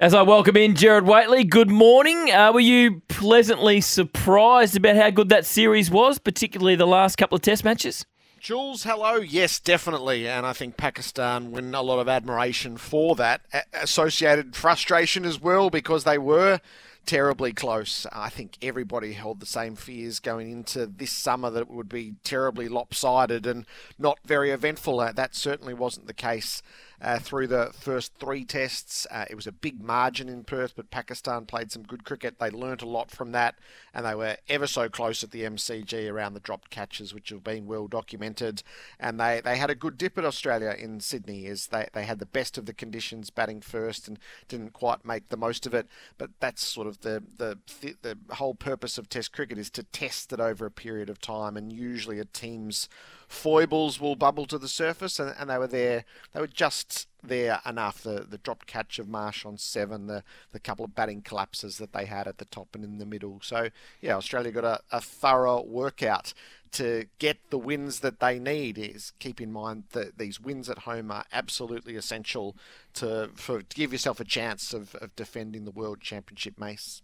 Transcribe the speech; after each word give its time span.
As 0.00 0.14
I 0.14 0.22
welcome 0.22 0.56
in 0.56 0.76
Gerard 0.76 1.08
Whateley, 1.08 1.42
good 1.42 1.72
morning. 1.72 2.30
Uh, 2.30 2.52
were 2.52 2.60
you 2.60 3.02
pleasantly 3.08 3.80
surprised 3.80 4.76
about 4.76 4.94
how 4.94 5.10
good 5.10 5.28
that 5.30 5.44
series 5.44 5.90
was, 5.90 6.20
particularly 6.20 6.76
the 6.76 6.86
last 6.86 7.16
couple 7.16 7.34
of 7.34 7.42
Test 7.42 7.64
matches? 7.64 8.06
Jules, 8.38 8.84
hello. 8.84 9.16
Yes, 9.16 9.58
definitely. 9.58 10.28
And 10.28 10.46
I 10.46 10.52
think 10.52 10.76
Pakistan 10.76 11.50
win 11.50 11.74
a 11.74 11.82
lot 11.82 11.98
of 11.98 12.08
admiration 12.08 12.76
for 12.76 13.16
that. 13.16 13.40
associated 13.72 14.54
frustration 14.54 15.24
as 15.24 15.40
well 15.40 15.68
because 15.68 16.04
they 16.04 16.16
were 16.16 16.60
terribly 17.04 17.52
close. 17.52 18.06
I 18.12 18.28
think 18.28 18.56
everybody 18.62 19.14
held 19.14 19.40
the 19.40 19.46
same 19.46 19.74
fears 19.74 20.20
going 20.20 20.52
into 20.52 20.86
this 20.86 21.10
summer 21.10 21.50
that 21.50 21.62
it 21.62 21.70
would 21.70 21.88
be 21.88 22.14
terribly 22.22 22.68
lopsided 22.68 23.48
and 23.48 23.66
not 23.98 24.20
very 24.24 24.52
eventful. 24.52 25.00
Uh, 25.00 25.10
that 25.10 25.34
certainly 25.34 25.74
wasn't 25.74 26.06
the 26.06 26.14
case 26.14 26.62
uh, 27.00 27.18
through 27.18 27.46
the 27.46 27.70
first 27.72 28.12
three 28.18 28.44
tests. 28.44 29.06
Uh, 29.10 29.24
it 29.30 29.36
was 29.36 29.46
a 29.46 29.52
big 29.52 29.82
margin 29.82 30.28
in 30.28 30.44
Perth, 30.44 30.74
but 30.74 30.90
Pakistan 30.90 31.46
played 31.46 31.70
some 31.70 31.82
good 31.82 32.04
cricket. 32.04 32.38
They 32.38 32.50
learnt 32.50 32.82
a 32.82 32.88
lot 32.88 33.10
from 33.10 33.32
that, 33.32 33.56
and 33.94 34.04
they 34.04 34.14
were 34.14 34.36
ever 34.48 34.66
so 34.66 34.88
close 34.88 35.22
at 35.22 35.30
the 35.30 35.42
MCG 35.42 36.10
around 36.10 36.34
the 36.34 36.40
dropped 36.40 36.70
catches, 36.70 37.14
which 37.14 37.30
have 37.30 37.44
been 37.44 37.66
well 37.66 37.86
documented. 37.86 38.62
And 38.98 39.20
they, 39.20 39.40
they 39.44 39.56
had 39.56 39.70
a 39.70 39.74
good 39.74 39.96
dip 39.96 40.18
at 40.18 40.24
Australia 40.24 40.74
in 40.78 41.00
Sydney, 41.00 41.46
as 41.46 41.68
they, 41.68 41.88
they 41.92 42.04
had 42.04 42.18
the 42.18 42.26
best 42.26 42.58
of 42.58 42.66
the 42.66 42.74
conditions 42.74 43.30
batting 43.30 43.60
first 43.60 44.08
and 44.08 44.18
didn't 44.48 44.72
quite 44.72 45.04
make 45.04 45.28
the 45.28 45.36
most 45.36 45.66
of 45.66 45.74
it. 45.74 45.86
But 46.16 46.30
that's 46.40 46.66
sort 46.66 46.86
of 46.86 47.00
the, 47.00 47.22
the, 47.36 47.58
the 48.02 48.18
whole 48.34 48.54
purpose 48.54 48.98
of 48.98 49.08
Test 49.08 49.32
cricket 49.32 49.58
is 49.58 49.70
to 49.70 49.82
test 49.84 50.32
it 50.32 50.40
over 50.40 50.66
a 50.66 50.70
period 50.70 51.08
of 51.08 51.20
time, 51.20 51.56
and 51.56 51.72
usually 51.72 52.18
a 52.18 52.24
team's 52.24 52.88
foibles 53.28 54.00
will 54.00 54.16
bubble 54.16 54.46
to 54.46 54.58
the 54.58 54.68
surface, 54.68 55.18
and, 55.20 55.34
and 55.38 55.50
they 55.50 55.58
were 55.58 55.66
there. 55.66 56.04
They 56.32 56.40
were 56.40 56.46
just 56.46 57.06
there 57.22 57.60
enough. 57.66 58.02
The 58.02 58.26
the 58.28 58.38
dropped 58.38 58.66
catch 58.66 58.98
of 58.98 59.08
Marsh 59.08 59.44
on 59.44 59.58
seven, 59.58 60.06
the 60.06 60.24
the 60.52 60.58
couple 60.58 60.84
of 60.84 60.94
batting 60.94 61.22
collapses 61.22 61.78
that 61.78 61.92
they 61.92 62.06
had 62.06 62.26
at 62.26 62.38
the 62.38 62.46
top 62.46 62.74
and 62.74 62.82
in 62.82 62.98
the 62.98 63.06
middle. 63.06 63.40
So 63.42 63.68
yeah, 64.00 64.16
Australia 64.16 64.50
got 64.50 64.64
a, 64.64 64.80
a 64.90 65.00
thorough 65.00 65.62
workout 65.62 66.32
to 66.72 67.06
get 67.18 67.38
the 67.50 67.58
wins 67.58 68.00
that 68.00 68.20
they 68.20 68.38
need 68.38 68.78
is 68.78 69.12
keep 69.18 69.40
in 69.40 69.52
mind 69.52 69.84
that 69.92 70.18
these 70.18 70.40
wins 70.40 70.68
at 70.68 70.80
home 70.80 71.10
are 71.10 71.24
absolutely 71.32 71.96
essential 71.96 72.56
to 72.94 73.30
for 73.34 73.62
to 73.62 73.76
give 73.76 73.92
yourself 73.92 74.20
a 74.20 74.24
chance 74.24 74.72
of, 74.72 74.94
of 74.96 75.14
defending 75.16 75.64
the 75.64 75.70
world 75.70 76.00
championship 76.00 76.58
mace. 76.58 77.02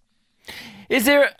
Is 0.88 1.06
there 1.06 1.34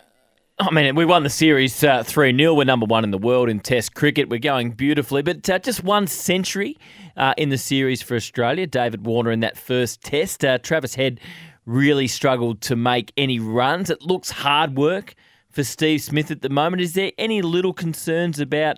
I 0.57 0.71
mean, 0.71 0.95
we 0.95 1.03
won 1.03 1.23
the 1.23 1.29
series 1.29 1.83
uh, 1.83 2.03
3 2.03 2.33
uh, 2.33 2.37
0. 2.37 2.53
We're 2.53 2.63
number 2.63 2.85
one 2.85 3.03
in 3.03 3.11
the 3.11 3.17
world 3.17 3.49
in 3.49 3.59
Test 3.59 3.93
cricket. 3.93 4.29
We're 4.29 4.39
going 4.39 4.71
beautifully. 4.71 5.21
But 5.21 5.49
uh, 5.49 5.59
just 5.59 5.83
one 5.83 6.07
century 6.07 6.77
uh, 7.17 7.33
in 7.37 7.49
the 7.49 7.57
series 7.57 8.01
for 8.01 8.15
Australia. 8.15 8.65
David 8.65 9.05
Warner 9.05 9.31
in 9.31 9.41
that 9.41 9.57
first 9.57 10.01
Test. 10.01 10.45
Uh, 10.45 10.57
Travis 10.57 10.95
Head 10.95 11.19
really 11.65 12.07
struggled 12.07 12.61
to 12.61 12.77
make 12.77 13.11
any 13.17 13.37
runs. 13.37 13.89
It 13.89 14.01
looks 14.03 14.31
hard 14.31 14.77
work 14.77 15.15
for 15.49 15.65
Steve 15.65 16.01
Smith 16.01 16.31
at 16.31 16.41
the 16.41 16.49
moment. 16.49 16.81
Is 16.81 16.93
there 16.93 17.11
any 17.17 17.41
little 17.41 17.73
concerns 17.73 18.39
about, 18.39 18.77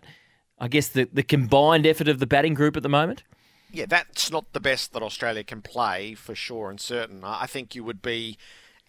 I 0.57 0.69
guess, 0.69 0.87
the, 0.87 1.07
the 1.13 1.21
combined 1.21 1.85
effort 1.85 2.07
of 2.07 2.17
the 2.17 2.25
batting 2.25 2.55
group 2.55 2.75
at 2.75 2.81
the 2.81 2.89
moment? 2.89 3.21
Yeah, 3.71 3.85
that's 3.87 4.31
not 4.31 4.51
the 4.53 4.59
best 4.59 4.93
that 4.93 5.03
Australia 5.03 5.43
can 5.43 5.61
play 5.61 6.15
for 6.15 6.33
sure 6.33 6.71
and 6.71 6.81
certain. 6.81 7.23
I 7.23 7.45
think 7.45 7.75
you 7.75 7.83
would 7.83 8.01
be 8.01 8.39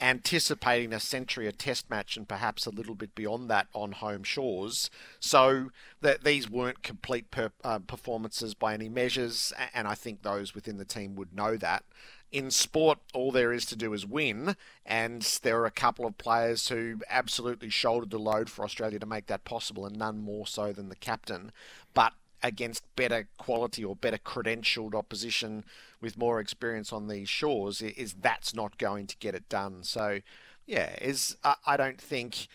anticipating 0.00 0.92
a 0.92 1.00
century, 1.00 1.46
a 1.46 1.52
test 1.52 1.90
match, 1.90 2.16
and 2.16 2.28
perhaps 2.28 2.66
a 2.66 2.70
little 2.70 2.94
bit 2.94 3.14
beyond 3.14 3.50
that 3.50 3.66
on 3.74 3.92
home 3.92 4.22
shores. 4.22 4.90
So 5.20 5.70
that 6.00 6.24
these 6.24 6.48
weren't 6.48 6.82
complete 6.82 7.30
per, 7.30 7.50
uh, 7.64 7.80
performances 7.80 8.54
by 8.54 8.74
any 8.74 8.88
measures, 8.88 9.52
and 9.74 9.88
I 9.88 9.94
think 9.94 10.22
those 10.22 10.54
within 10.54 10.78
the 10.78 10.84
team 10.84 11.16
would 11.16 11.34
know 11.34 11.56
that. 11.56 11.84
In 12.30 12.50
sport, 12.50 12.98
all 13.14 13.32
there 13.32 13.54
is 13.54 13.64
to 13.66 13.76
do 13.76 13.94
is 13.94 14.04
win, 14.06 14.54
and 14.84 15.22
there 15.42 15.58
are 15.60 15.66
a 15.66 15.70
couple 15.70 16.04
of 16.06 16.18
players 16.18 16.68
who 16.68 17.00
absolutely 17.08 17.70
shouldered 17.70 18.10
the 18.10 18.18
load 18.18 18.50
for 18.50 18.64
Australia 18.64 18.98
to 18.98 19.06
make 19.06 19.26
that 19.28 19.44
possible, 19.44 19.86
and 19.86 19.96
none 19.96 20.18
more 20.18 20.46
so 20.46 20.72
than 20.72 20.90
the 20.90 20.96
captain. 20.96 21.52
But 21.94 22.12
against 22.42 22.84
better 22.96 23.28
quality 23.38 23.84
or 23.84 23.96
better 23.96 24.18
credentialed 24.18 24.94
opposition 24.94 25.64
with 26.00 26.18
more 26.18 26.40
experience 26.40 26.92
on 26.92 27.08
these 27.08 27.28
shores 27.28 27.82
is 27.82 28.14
that's 28.14 28.54
not 28.54 28.78
going 28.78 29.06
to 29.06 29.16
get 29.18 29.34
it 29.34 29.48
done. 29.48 29.82
So, 29.82 30.20
yeah, 30.66 30.94
is 31.00 31.36
I 31.66 31.76
don't 31.76 32.00
think. 32.00 32.48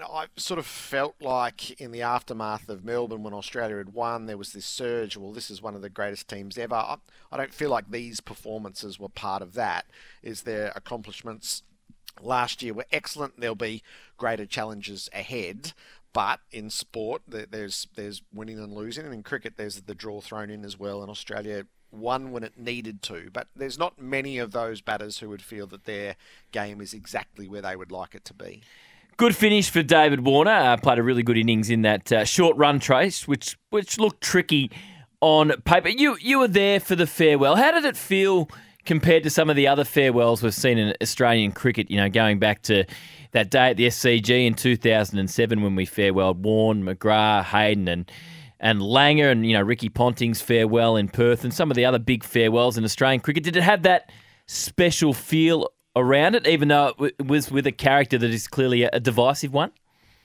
I 0.00 0.26
sort 0.36 0.58
of 0.60 0.66
felt 0.66 1.16
like 1.20 1.80
in 1.80 1.90
the 1.90 2.02
aftermath 2.02 2.68
of 2.68 2.84
Melbourne 2.84 3.24
when 3.24 3.34
Australia 3.34 3.78
had 3.78 3.94
won, 3.94 4.26
there 4.26 4.36
was 4.36 4.52
this 4.52 4.66
surge. 4.66 5.16
Well, 5.16 5.32
this 5.32 5.50
is 5.50 5.60
one 5.60 5.74
of 5.74 5.82
the 5.82 5.88
greatest 5.88 6.28
teams 6.28 6.56
ever. 6.56 6.76
I, 6.76 6.98
I 7.32 7.36
don't 7.36 7.52
feel 7.52 7.70
like 7.70 7.90
these 7.90 8.20
performances 8.20 9.00
were 9.00 9.08
part 9.08 9.42
of 9.42 9.54
that. 9.54 9.86
Is 10.22 10.42
their 10.42 10.72
accomplishments 10.76 11.64
last 12.22 12.62
year 12.62 12.74
were 12.74 12.86
excellent. 12.92 13.40
There'll 13.40 13.54
be 13.54 13.82
greater 14.16 14.46
challenges 14.46 15.08
ahead. 15.12 15.72
But 16.18 16.40
in 16.50 16.68
sport, 16.68 17.22
there's 17.28 17.86
there's 17.94 18.22
winning 18.34 18.58
and 18.58 18.72
losing, 18.72 19.04
and 19.04 19.14
in 19.14 19.22
cricket, 19.22 19.54
there's 19.56 19.82
the 19.82 19.94
draw 19.94 20.20
thrown 20.20 20.50
in 20.50 20.64
as 20.64 20.76
well. 20.76 21.00
And 21.00 21.08
Australia 21.08 21.66
won 21.92 22.32
when 22.32 22.42
it 22.42 22.58
needed 22.58 23.02
to, 23.02 23.30
but 23.32 23.46
there's 23.54 23.78
not 23.78 24.02
many 24.02 24.38
of 24.38 24.50
those 24.50 24.80
batters 24.80 25.20
who 25.20 25.28
would 25.28 25.40
feel 25.40 25.68
that 25.68 25.84
their 25.84 26.16
game 26.50 26.80
is 26.80 26.92
exactly 26.92 27.46
where 27.46 27.62
they 27.62 27.76
would 27.76 27.92
like 27.92 28.16
it 28.16 28.24
to 28.24 28.34
be. 28.34 28.64
Good 29.16 29.36
finish 29.36 29.70
for 29.70 29.84
David 29.84 30.24
Warner. 30.24 30.50
Uh, 30.50 30.76
played 30.76 30.98
a 30.98 31.04
really 31.04 31.22
good 31.22 31.36
innings 31.36 31.70
in 31.70 31.82
that 31.82 32.10
uh, 32.10 32.24
short 32.24 32.56
run 32.56 32.80
trace, 32.80 33.28
which 33.28 33.56
which 33.70 34.00
looked 34.00 34.20
tricky 34.20 34.72
on 35.20 35.52
paper. 35.60 35.88
You 35.88 36.16
you 36.20 36.40
were 36.40 36.48
there 36.48 36.80
for 36.80 36.96
the 36.96 37.06
farewell. 37.06 37.54
How 37.54 37.70
did 37.70 37.84
it 37.84 37.96
feel 37.96 38.48
compared 38.84 39.22
to 39.24 39.30
some 39.30 39.50
of 39.50 39.56
the 39.56 39.66
other 39.66 39.84
farewells 39.84 40.42
we've 40.42 40.54
seen 40.54 40.78
in 40.78 40.94
Australian 41.00 41.52
cricket? 41.52 41.90
You 41.90 41.98
know, 41.98 42.08
going 42.08 42.38
back 42.38 42.62
to 42.62 42.84
that 43.32 43.50
day 43.50 43.70
at 43.70 43.76
the 43.76 43.86
SCG 43.86 44.46
in 44.46 44.54
2007 44.54 45.62
when 45.62 45.74
we 45.74 45.86
farewelled 45.86 46.38
Warne, 46.38 46.82
McGrath, 46.82 47.44
Hayden, 47.44 47.88
and 47.88 48.10
and 48.60 48.80
Langer, 48.80 49.30
and 49.30 49.46
you 49.46 49.52
know 49.52 49.62
Ricky 49.62 49.88
Ponting's 49.88 50.40
farewell 50.40 50.96
in 50.96 51.08
Perth, 51.08 51.44
and 51.44 51.54
some 51.54 51.70
of 51.70 51.76
the 51.76 51.84
other 51.84 51.98
big 51.98 52.24
farewells 52.24 52.76
in 52.76 52.84
Australian 52.84 53.20
cricket. 53.20 53.44
Did 53.44 53.56
it 53.56 53.62
have 53.62 53.82
that 53.82 54.10
special 54.46 55.12
feel 55.12 55.70
around 55.94 56.34
it, 56.34 56.46
even 56.46 56.68
though 56.68 56.94
it 56.98 57.26
was 57.26 57.50
with 57.50 57.66
a 57.66 57.72
character 57.72 58.18
that 58.18 58.30
is 58.30 58.48
clearly 58.48 58.82
a 58.84 59.00
divisive 59.00 59.52
one? 59.52 59.72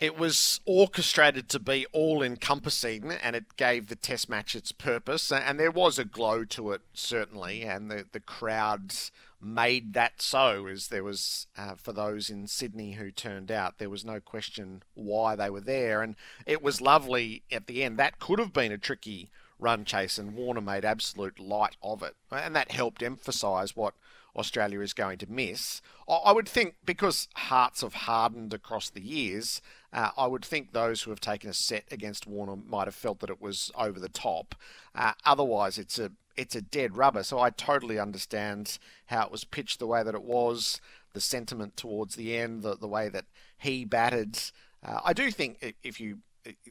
It 0.03 0.17
was 0.17 0.59
orchestrated 0.65 1.47
to 1.47 1.59
be 1.59 1.85
all 1.93 2.21
encompassing 2.21 3.09
and 3.09 3.37
it 3.37 3.55
gave 3.55 3.87
the 3.87 3.95
test 3.95 4.27
match 4.27 4.53
its 4.53 4.73
purpose. 4.73 5.31
And 5.31 5.57
there 5.57 5.71
was 5.71 5.97
a 5.97 6.03
glow 6.03 6.43
to 6.43 6.73
it, 6.73 6.81
certainly. 6.93 7.61
And 7.61 7.89
the, 7.89 8.05
the 8.11 8.19
crowds 8.19 9.13
made 9.39 9.93
that 9.93 10.21
so 10.21 10.67
as 10.67 10.89
there 10.89 11.05
was 11.05 11.47
uh, 11.57 11.75
for 11.75 11.93
those 11.93 12.29
in 12.29 12.47
Sydney 12.47 12.93
who 12.93 13.11
turned 13.11 13.49
out 13.49 13.77
there 13.77 13.89
was 13.89 14.03
no 14.03 14.19
question 14.19 14.83
why 14.93 15.37
they 15.37 15.49
were 15.49 15.61
there 15.61 16.01
and 16.01 16.15
it 16.45 16.61
was 16.61 16.79
lovely 16.81 17.43
at 17.51 17.67
the 17.67 17.83
end 17.83 17.97
that 17.97 18.19
could 18.19 18.39
have 18.39 18.53
been 18.53 18.71
a 18.71 18.77
tricky 18.77 19.29
run 19.59 19.83
chase 19.83 20.17
and 20.17 20.33
Warner 20.33 20.61
made 20.61 20.85
absolute 20.85 21.39
light 21.39 21.75
of 21.83 22.01
it 22.03 22.15
and 22.31 22.55
that 22.55 22.71
helped 22.71 23.03
emphasize 23.03 23.75
what 23.75 23.93
Australia 24.35 24.81
is 24.81 24.93
going 24.93 25.17
to 25.17 25.29
miss 25.29 25.81
I 26.07 26.31
would 26.31 26.49
think 26.49 26.75
because 26.85 27.27
hearts 27.35 27.81
have 27.81 27.93
hardened 27.93 28.53
across 28.53 28.89
the 28.89 29.01
years 29.01 29.61
uh, 29.91 30.09
I 30.17 30.27
would 30.27 30.43
think 30.43 30.71
those 30.71 31.03
who 31.03 31.11
have 31.11 31.21
taken 31.21 31.49
a 31.49 31.53
set 31.53 31.85
against 31.91 32.25
Warner 32.25 32.55
might 32.55 32.87
have 32.87 32.95
felt 32.95 33.19
that 33.19 33.29
it 33.29 33.41
was 33.41 33.71
over 33.77 33.99
the 33.99 34.09
top 34.09 34.55
uh, 34.95 35.13
otherwise 35.25 35.77
it's 35.77 35.99
a 35.99 36.11
it's 36.35 36.55
a 36.55 36.61
dead 36.61 36.97
rubber. 36.97 37.23
So 37.23 37.39
I 37.39 37.49
totally 37.49 37.99
understand 37.99 38.77
how 39.07 39.25
it 39.25 39.31
was 39.31 39.43
pitched 39.43 39.79
the 39.79 39.87
way 39.87 40.03
that 40.03 40.15
it 40.15 40.23
was, 40.23 40.81
the 41.13 41.21
sentiment 41.21 41.77
towards 41.77 42.15
the 42.15 42.35
end, 42.35 42.63
the, 42.63 42.75
the 42.75 42.87
way 42.87 43.09
that 43.09 43.25
he 43.57 43.85
batted. 43.85 44.39
Uh, 44.83 44.99
I 45.03 45.13
do 45.13 45.31
think 45.31 45.75
if 45.83 45.99
you 45.99 46.19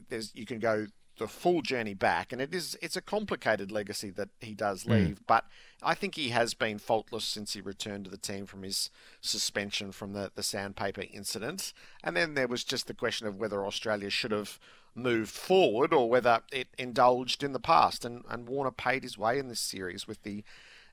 there's 0.09 0.31
you 0.35 0.45
can 0.45 0.59
go 0.59 0.87
the 1.17 1.27
full 1.27 1.61
journey 1.61 1.93
back, 1.93 2.31
and 2.31 2.41
it 2.41 2.53
is 2.53 2.77
it's 2.81 2.95
a 2.95 3.01
complicated 3.01 3.71
legacy 3.71 4.09
that 4.11 4.29
he 4.39 4.53
does 4.53 4.83
hmm. 4.83 4.91
leave. 4.91 5.19
Mm. 5.19 5.27
But 5.27 5.45
I 5.81 5.93
think 5.93 6.15
he 6.15 6.29
has 6.29 6.53
been 6.53 6.79
faultless 6.79 7.25
since 7.25 7.53
he 7.53 7.61
returned 7.61 8.05
to 8.05 8.11
the 8.11 8.17
team 8.17 8.45
from 8.45 8.63
his 8.63 8.89
suspension 9.21 9.91
from 9.91 10.13
the 10.13 10.31
the 10.33 10.43
sandpaper 10.43 11.03
incident, 11.11 11.73
and 12.03 12.15
then 12.15 12.33
there 12.33 12.47
was 12.47 12.63
just 12.63 12.87
the 12.87 12.93
question 12.93 13.27
of 13.27 13.39
whether 13.39 13.65
Australia 13.65 14.09
should 14.09 14.31
have 14.31 14.59
moved 14.95 15.31
forward 15.31 15.93
or 15.93 16.09
whether 16.09 16.41
it 16.51 16.67
indulged 16.77 17.43
in 17.43 17.53
the 17.53 17.59
past. 17.59 18.05
And, 18.05 18.23
and 18.29 18.47
Warner 18.47 18.71
paid 18.71 19.03
his 19.03 19.17
way 19.17 19.39
in 19.39 19.47
this 19.47 19.59
series 19.59 20.07
with 20.07 20.23
the 20.23 20.43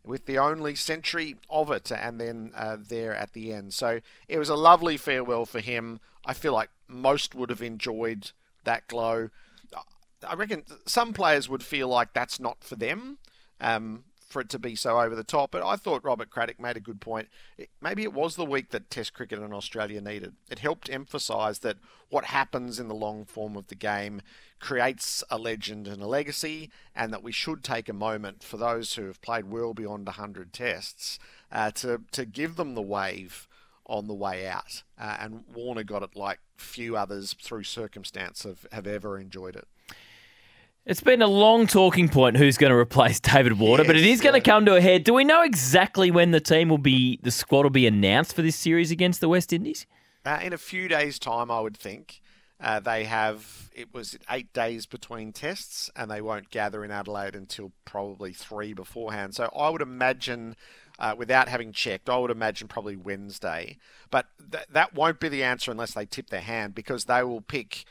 with 0.03 0.25
the 0.25 0.39
only 0.39 0.75
century 0.75 1.37
of 1.50 1.71
it, 1.71 1.93
and 1.93 2.19
then 2.19 2.53
uh, 2.56 2.79
there 2.81 3.15
at 3.15 3.35
the 3.35 3.53
end. 3.53 3.75
So 3.75 4.00
it 4.29 4.39
was 4.39 4.49
a 4.49 4.55
lovely 4.55 4.97
farewell 4.97 5.44
for 5.44 5.61
him. 5.61 6.00
I 6.25 6.33
feel 6.33 6.55
like 6.55 6.71
most 6.89 7.35
would 7.35 7.50
have 7.50 7.61
enjoyed 7.61 8.31
that 8.65 8.89
glow. 8.89 9.29
I 10.26 10.34
reckon 10.34 10.64
some 10.87 11.12
players 11.12 11.49
would 11.49 11.62
feel 11.62 11.88
like 11.88 12.12
that's 12.12 12.40
not 12.40 12.62
for 12.62 12.76
them. 12.76 13.19
Um, 13.61 14.05
for 14.31 14.40
it 14.40 14.49
to 14.49 14.58
be 14.58 14.76
so 14.76 15.00
over 15.00 15.14
the 15.14 15.25
top. 15.25 15.50
But 15.50 15.64
I 15.67 15.76
thought 15.76 16.05
Robert 16.05 16.31
Craddock 16.31 16.61
made 16.61 16.76
a 16.76 16.81
good 16.81 17.00
point. 17.00 17.28
It, 17.58 17.69
maybe 17.82 18.05
it 18.05 18.12
was 18.12 18.37
the 18.37 18.46
week 18.46 18.70
that 18.70 18.88
Test 18.88 19.12
cricket 19.12 19.40
in 19.40 19.52
Australia 19.52 20.00
needed. 20.00 20.34
It 20.49 20.61
helped 20.61 20.88
emphasise 20.88 21.58
that 21.58 21.76
what 22.08 22.26
happens 22.26 22.78
in 22.78 22.88
the 22.88 22.94
long 22.94 23.25
form 23.25 23.56
of 23.56 23.67
the 23.67 23.75
game 23.75 24.22
creates 24.61 25.25
a 25.31 25.38
legend 25.38 25.88
and 25.88 26.02
a 26.02 26.06
legacy, 26.06 26.70
and 26.94 27.12
that 27.12 27.22
we 27.22 27.32
should 27.32 27.64
take 27.64 27.88
a 27.88 27.94
moment 27.94 28.43
for 28.43 28.56
those 28.56 28.94
who 28.94 29.06
have 29.06 29.20
played 29.20 29.50
well 29.50 29.75
beyond 29.75 30.06
100 30.06 30.52
tests 30.52 31.19
uh, 31.50 31.70
to 31.72 32.02
to 32.12 32.25
give 32.25 32.56
them 32.56 32.75
the 32.75 32.82
wave 32.82 33.49
on 33.87 34.06
the 34.06 34.14
way 34.14 34.46
out. 34.46 34.82
Uh, 34.99 35.17
and 35.19 35.44
Warner 35.52 35.82
got 35.82 36.02
it 36.02 36.14
like 36.14 36.38
few 36.56 36.96
others 36.96 37.34
through 37.40 37.64
circumstance 37.64 38.44
have, 38.44 38.67
have 38.70 38.87
ever 38.87 39.19
enjoyed 39.19 39.56
it. 39.56 39.67
It's 40.87 41.03
been 41.03 41.21
a 41.21 41.27
long 41.27 41.67
talking 41.67 42.09
point 42.09 42.38
who's 42.38 42.56
going 42.56 42.71
to 42.71 42.77
replace 42.77 43.21
David 43.21 43.59
Warner, 43.59 43.82
yes, 43.82 43.87
but 43.87 43.97
it 43.97 44.05
is 44.05 44.23
going 44.23 44.35
to 44.35 44.41
come 44.41 44.65
to 44.65 44.77
a 44.77 44.81
head. 44.81 45.05
Do 45.05 45.12
we 45.12 45.25
know 45.25 45.43
exactly 45.43 46.11
when 46.11 46.31
the 46.31 46.41
team 46.41 46.71
will 46.71 46.79
be, 46.79 47.21
the 47.23 47.31
squad 47.31 47.65
will 47.65 47.71
be 47.71 47.87
announced 47.87 48.35
for 48.35 48.41
this 48.41 48.56
series 48.56 48.91
against 48.91 49.21
the 49.21 49.29
West 49.29 49.53
Indies? 49.53 49.87
Uh, 50.25 50.41
in 50.43 50.55
a 50.55 50.59
few 50.59 50.88
days' 50.88 51.19
time, 51.19 51.50
I 51.50 51.61
would 51.61 51.77
think. 51.77 52.23
Uh, 52.59 52.81
they 52.81 53.05
have, 53.05 53.71
it 53.75 53.93
was 53.93 54.19
eight 54.31 54.53
days 54.55 54.87
between 54.87 55.32
tests, 55.32 55.91
and 55.94 56.11
they 56.11 56.23
won't 56.23 56.50
gather 56.50 56.82
in 56.82 56.91
Adelaide 56.91 57.35
until 57.35 57.73
probably 57.85 58.32
three 58.32 58.73
beforehand. 58.73 59.35
So 59.35 59.50
I 59.55 59.69
would 59.69 59.82
imagine 59.82 60.56
uh, 60.99 61.15
without 61.17 61.49
having 61.49 61.73
checked. 61.73 62.09
I 62.09 62.17
would 62.17 62.31
imagine 62.31 62.69
probably 62.69 62.97
Wednesday. 62.97 63.77
But 64.11 64.27
th- 64.50 64.67
that 64.73 64.94
won't 64.94 65.21
be 65.21 65.29
the 65.29 65.44
answer 65.44 65.71
unless 65.71 65.93
they 65.93 66.06
tip 66.06 66.31
their 66.31 66.41
hand 66.41 66.75
because 66.75 67.05
they 67.05 67.23
will 67.23 67.43
pick. 67.43 67.85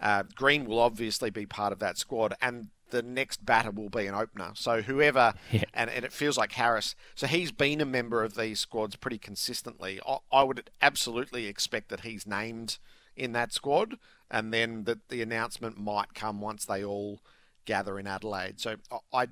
Uh, 0.00 0.24
Green 0.34 0.66
will 0.66 0.78
obviously 0.78 1.30
be 1.30 1.46
part 1.46 1.72
of 1.72 1.78
that 1.78 1.98
squad, 1.98 2.34
and 2.40 2.68
the 2.90 3.02
next 3.02 3.44
batter 3.44 3.70
will 3.70 3.88
be 3.88 4.06
an 4.06 4.14
opener. 4.14 4.52
So 4.54 4.82
whoever, 4.82 5.34
yeah. 5.50 5.64
and, 5.74 5.90
and, 5.90 6.04
it 6.04 6.12
feels 6.12 6.36
like 6.36 6.52
Harris. 6.52 6.94
So 7.14 7.26
he's 7.26 7.50
been 7.50 7.80
a 7.80 7.86
member 7.86 8.22
of 8.22 8.36
these 8.36 8.60
squads 8.60 8.96
pretty 8.96 9.18
consistently. 9.18 10.00
I, 10.06 10.18
I 10.30 10.42
would 10.42 10.70
absolutely 10.80 11.46
expect 11.46 11.88
that 11.88 12.00
he's 12.00 12.26
named 12.26 12.78
in 13.16 13.32
that 13.32 13.52
squad, 13.52 13.96
and 14.30 14.52
then 14.52 14.84
that 14.84 15.08
the 15.08 15.22
announcement 15.22 15.78
might 15.78 16.14
come 16.14 16.40
once 16.40 16.64
they 16.64 16.84
all 16.84 17.20
gather 17.64 17.98
in 17.98 18.06
Adelaide. 18.06 18.60
So 18.60 18.76
I, 18.90 19.22
I 19.22 19.26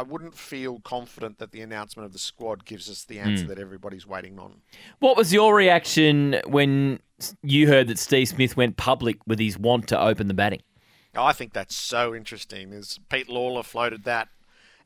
wouldn't 0.00 0.34
feel 0.34 0.80
confident 0.80 1.38
that 1.38 1.52
the 1.52 1.60
announcement 1.60 2.06
of 2.06 2.14
the 2.14 2.18
squad 2.18 2.64
gives 2.64 2.88
us 2.88 3.04
the 3.04 3.18
answer 3.18 3.44
mm. 3.44 3.48
that 3.48 3.58
everybody's 3.58 4.06
waiting 4.06 4.38
on. 4.38 4.62
What 5.00 5.18
was 5.18 5.34
your 5.34 5.54
reaction 5.54 6.40
when 6.46 7.00
you 7.42 7.68
heard 7.68 7.88
that 7.88 7.98
Steve 7.98 8.28
Smith 8.28 8.56
went 8.56 8.78
public 8.78 9.18
with 9.26 9.38
his 9.38 9.58
want 9.58 9.88
to 9.88 10.00
open 10.00 10.28
the 10.28 10.34
batting? 10.34 10.62
I 11.14 11.34
think 11.34 11.52
that's 11.52 11.76
so 11.76 12.14
interesting. 12.14 12.72
As 12.72 12.98
Pete 13.10 13.28
Lalor 13.28 13.64
floated 13.64 14.04
that 14.04 14.28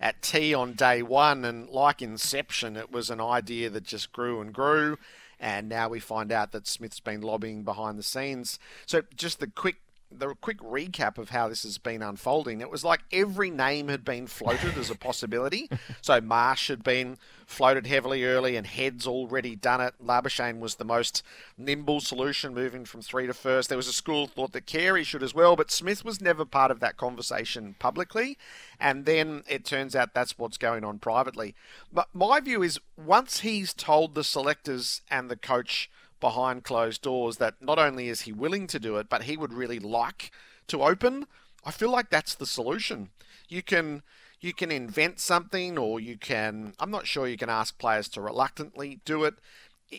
at 0.00 0.23
tea 0.23 0.53
on 0.53 0.73
day 0.73 1.03
one, 1.03 1.44
and 1.44 1.69
like 1.69 2.02
Inception, 2.02 2.76
it 2.76 2.91
was 2.91 3.09
an 3.09 3.20
idea 3.20 3.70
that 3.70 3.85
just 3.85 4.12
grew 4.12 4.41
and 4.41 4.52
grew. 4.52 4.99
And 5.38 5.69
now 5.69 5.88
we 5.88 6.00
find 6.00 6.32
out 6.32 6.52
that 6.52 6.67
Smith's 6.67 6.99
been 6.99 7.20
lobbying 7.20 7.62
behind 7.62 7.99
the 7.99 8.02
scenes. 8.02 8.59
So, 8.87 9.02
just 9.14 9.38
the 9.38 9.47
quick 9.47 9.76
the 10.11 10.35
quick 10.35 10.58
recap 10.58 11.19
of 11.19 11.31
how 11.31 11.49
this 11.49 11.62
has 11.64 11.79
been 11.79 12.03
unfolding, 12.03 12.61
it 12.61 12.70
was 12.70 12.85
like 12.85 13.00
every 13.12 13.50
name 13.50 13.88
had 13.88 14.05
been 14.05 14.26
floated 14.26 14.76
as 14.79 14.91
a 14.91 14.94
possibility. 14.94 15.70
So 16.03 16.20
Marsh 16.20 16.69
had 16.69 16.85
been 16.85 17.17
floated 17.47 17.87
heavily 17.87 18.25
early, 18.25 18.56
and 18.56 18.67
Head's 18.67 19.06
already 19.06 19.56
done 19.56 19.81
it. 19.81 19.94
Labuschagne 20.05 20.61
was 20.61 20.76
the 20.76 20.85
most 20.85 21.23
nimble 21.58 22.00
solution, 22.00 22.55
moving 22.55 22.85
from 22.85 23.03
three 23.03 23.26
to 23.26 23.35
first. 23.35 23.69
There 23.69 23.79
was 23.79 23.88
a 23.88 23.93
school 23.93 24.26
thought 24.26 24.53
that 24.53 24.67
Carey 24.67 25.03
should 25.03 25.23
as 25.23 25.35
well, 25.35 25.56
but 25.56 25.70
Smith 25.70 26.05
was 26.05 26.20
never 26.20 26.44
part 26.44 26.70
of 26.70 26.79
that 26.81 26.97
conversation 26.97 27.75
publicly. 27.79 28.38
And 28.79 29.05
then 29.05 29.43
it 29.49 29.64
turns 29.64 29.97
out 29.97 30.14
that's 30.14 30.38
what's 30.38 30.59
going 30.59 30.85
on 30.85 30.99
privately. 30.99 31.55
But 31.93 32.09
my 32.12 32.38
view 32.41 32.62
is 32.62 32.79
once 32.97 33.41
he's 33.41 33.73
told 33.75 34.14
the 34.14 34.25
selectors 34.25 35.02
and 35.11 35.29
the 35.29 35.37
coach 35.37 35.91
behind 36.20 36.64
closed 36.64 37.02
doors 37.02 37.36
that 37.38 37.54
not 37.60 37.78
only 37.78 38.08
is 38.08 38.22
he 38.22 38.32
willing 38.32 38.66
to 38.68 38.78
do 38.78 38.96
it, 38.96 39.08
but 39.08 39.24
he 39.24 39.36
would 39.36 39.52
really 39.52 39.78
like 39.78 40.30
to 40.68 40.82
open. 40.82 41.26
I 41.64 41.70
feel 41.70 41.90
like 41.90 42.10
that's 42.10 42.34
the 42.34 42.46
solution. 42.46 43.10
You 43.48 43.62
can 43.62 44.02
you 44.40 44.52
can 44.52 44.70
invent 44.70 45.18
something 45.18 45.78
or 45.78 45.98
you 45.98 46.16
can 46.16 46.74
I'm 46.78 46.90
not 46.90 47.06
sure 47.06 47.26
you 47.26 47.36
can 47.36 47.50
ask 47.50 47.78
players 47.78 48.08
to 48.10 48.20
reluctantly 48.20 49.00
do 49.04 49.24
it. 49.24 49.34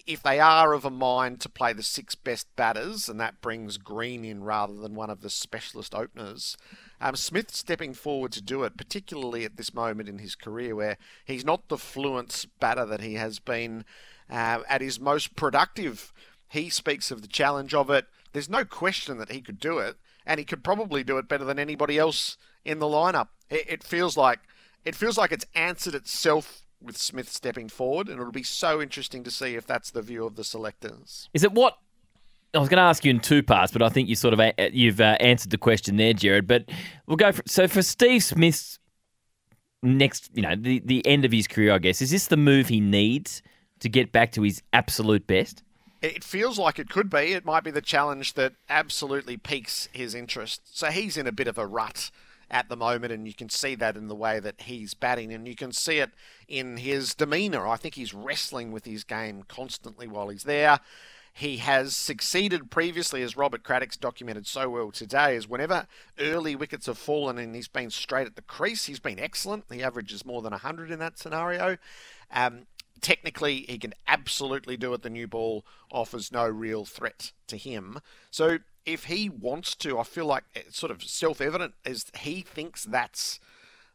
If 0.05 0.21
they 0.21 0.39
are 0.39 0.73
of 0.73 0.83
a 0.83 0.89
mind 0.89 1.39
to 1.41 1.49
play 1.49 1.71
the 1.71 1.81
six 1.81 2.13
best 2.13 2.53
batters, 2.57 3.07
and 3.07 3.21
that 3.21 3.39
brings 3.39 3.77
Green 3.77 4.25
in 4.25 4.43
rather 4.43 4.73
than 4.73 4.95
one 4.95 5.09
of 5.09 5.21
the 5.21 5.29
specialist 5.29 5.95
openers, 5.95 6.57
um, 6.99 7.15
Smith 7.15 7.55
stepping 7.55 7.93
forward 7.93 8.33
to 8.33 8.41
do 8.41 8.63
it, 8.63 8.75
particularly 8.75 9.45
at 9.45 9.55
this 9.55 9.73
moment 9.73 10.09
in 10.09 10.19
his 10.19 10.35
career 10.35 10.75
where 10.75 10.97
he's 11.23 11.45
not 11.45 11.69
the 11.69 11.77
fluent 11.77 12.47
batter 12.59 12.85
that 12.85 12.99
he 12.99 13.13
has 13.13 13.39
been 13.39 13.85
uh, 14.29 14.59
at 14.68 14.81
his 14.81 15.00
most 15.00 15.35
productive. 15.35 16.13
He 16.50 16.69
speaks 16.69 17.12
of 17.12 17.21
the 17.21 17.27
challenge 17.27 17.74
of 17.74 17.89
it. 17.89 18.06
There's 18.33 18.50
no 18.50 18.65
question 18.65 19.18
that 19.18 19.31
he 19.31 19.41
could 19.41 19.59
do 19.59 19.79
it, 19.79 19.97
and 20.25 20.39
he 20.39 20.45
could 20.45 20.63
probably 20.63 21.03
do 21.03 21.18
it 21.18 21.27
better 21.27 21.45
than 21.45 21.59
anybody 21.59 21.97
else 21.97 22.38
in 22.63 22.79
the 22.79 22.85
lineup. 22.85 23.29
It, 23.50 23.65
it 23.68 23.83
feels 23.83 24.18
like 24.18 24.39
it 24.85 24.95
feels 24.95 25.18
like 25.18 25.31
it's 25.31 25.45
answered 25.56 25.95
itself 25.95 26.63
with 26.81 26.97
Smith 26.97 27.29
stepping 27.29 27.69
forward, 27.69 28.07
and 28.07 28.19
it'll 28.19 28.31
be 28.31 28.44
so 28.44 28.81
interesting 28.81 29.24
to 29.24 29.31
see 29.31 29.56
if 29.56 29.65
that's 29.65 29.91
the 29.91 30.01
view 30.01 30.25
of 30.25 30.35
the 30.35 30.44
selectors. 30.44 31.29
Is 31.33 31.44
it 31.44 31.51
what 31.51 31.77
I 32.53 32.59
was 32.59 32.69
going 32.69 32.77
to 32.77 32.83
ask 32.83 33.03
you 33.03 33.12
in 33.12 33.19
two 33.19 33.44
parts, 33.44 33.71
but 33.71 33.81
I 33.81 33.89
think 33.89 34.07
you 34.07 34.15
sort 34.15 34.33
of 34.33 34.53
you've 34.74 35.01
uh, 35.01 35.18
answered 35.19 35.51
the 35.51 35.57
question 35.57 35.97
there, 35.97 36.13
Gerard. 36.13 36.47
But 36.47 36.69
we'll 37.06 37.18
go 37.18 37.31
for, 37.31 37.44
so 37.45 37.68
for 37.68 37.81
Steve 37.81 38.24
Smith's 38.24 38.79
next, 39.83 40.29
you 40.33 40.41
know, 40.41 40.56
the 40.56 40.79
the 40.79 41.06
end 41.06 41.25
of 41.25 41.31
his 41.31 41.47
career, 41.47 41.74
I 41.74 41.79
guess. 41.79 42.01
Is 42.01 42.12
this 42.12 42.27
the 42.27 42.38
move 42.38 42.68
he 42.69 42.79
needs 42.79 43.41
to 43.79 43.89
get 43.89 44.12
back 44.12 44.31
to 44.33 44.41
his 44.41 44.62
absolute 44.74 45.27
best? 45.27 45.63
It 46.01 46.24
feels 46.24 46.59
like 46.59 46.77
it 46.77 46.89
could 46.89 47.09
be. 47.09 47.33
It 47.33 47.45
might 47.45 47.63
be 47.63 47.71
the 47.71 47.81
challenge 47.81 48.33
that 48.35 48.53
absolutely 48.69 49.38
piques 49.38 49.89
his 49.91 50.13
interest. 50.13 50.77
So 50.77 50.88
he's 50.88 51.18
in 51.18 51.25
a 51.25 51.31
bit 51.31 51.47
of 51.47 51.57
a 51.57 51.65
rut 51.65 52.12
at 52.50 52.69
the 52.69 52.77
moment, 52.77 53.12
and 53.12 53.27
you 53.27 53.33
can 53.33 53.50
see 53.50 53.75
that 53.75 53.97
in 53.97 54.07
the 54.07 54.15
way 54.15 54.39
that 54.39 54.62
he's 54.62 54.94
batting, 54.94 55.33
and 55.33 55.47
you 55.47 55.56
can 55.56 55.71
see 55.71 55.97
it 55.97 56.12
in 56.47 56.77
his 56.77 57.13
demeanour. 57.13 57.68
I 57.68 57.75
think 57.75 57.95
he's 57.95 58.13
wrestling 58.13 58.71
with 58.71 58.85
his 58.85 59.03
game 59.03 59.44
constantly 59.47 60.07
while 60.07 60.29
he's 60.29 60.44
there. 60.44 60.79
He 61.33 61.57
has 61.57 61.95
succeeded 61.95 62.71
previously, 62.71 63.21
as 63.21 63.38
Robert 63.38 63.63
Craddock's 63.63 63.97
documented 63.97 64.47
so 64.47 64.69
well 64.69 64.91
today, 64.91 65.35
is 65.35 65.47
whenever 65.47 65.88
early 66.19 66.56
wickets 66.56 66.88
have 66.88 66.97
fallen 66.97 67.38
and 67.38 67.53
he's 67.53 67.68
been 67.68 67.91
straight 67.91 68.25
at 68.25 68.35
the 68.35 68.41
crease, 68.41 68.85
he's 68.85 69.00
been 69.00 69.19
excellent. 69.19 69.65
He 69.71 69.83
averages 69.83 70.25
more 70.25 70.41
than 70.41 70.51
100 70.51 70.89
in 70.89 70.97
that 70.97 71.19
scenario. 71.19 71.77
Um, 72.31 72.65
technically 73.01 73.65
he 73.67 73.77
can 73.77 73.94
absolutely 74.07 74.77
do 74.77 74.94
it. 74.94 75.01
The 75.01 75.09
new 75.09 75.27
ball 75.27 75.65
offers 75.91 76.31
no 76.31 76.47
real 76.47 76.85
threat 76.85 77.31
to 77.47 77.57
him. 77.57 77.99
So 78.31 78.59
if 78.85 79.05
he 79.05 79.29
wants 79.29 79.75
to, 79.75 79.99
I 79.99 80.03
feel 80.03 80.25
like 80.25 80.44
it's 80.55 80.77
sort 80.77 80.91
of 80.91 81.03
self-evident 81.03 81.73
is 81.85 82.05
he 82.19 82.41
thinks 82.41 82.83
that's 82.83 83.39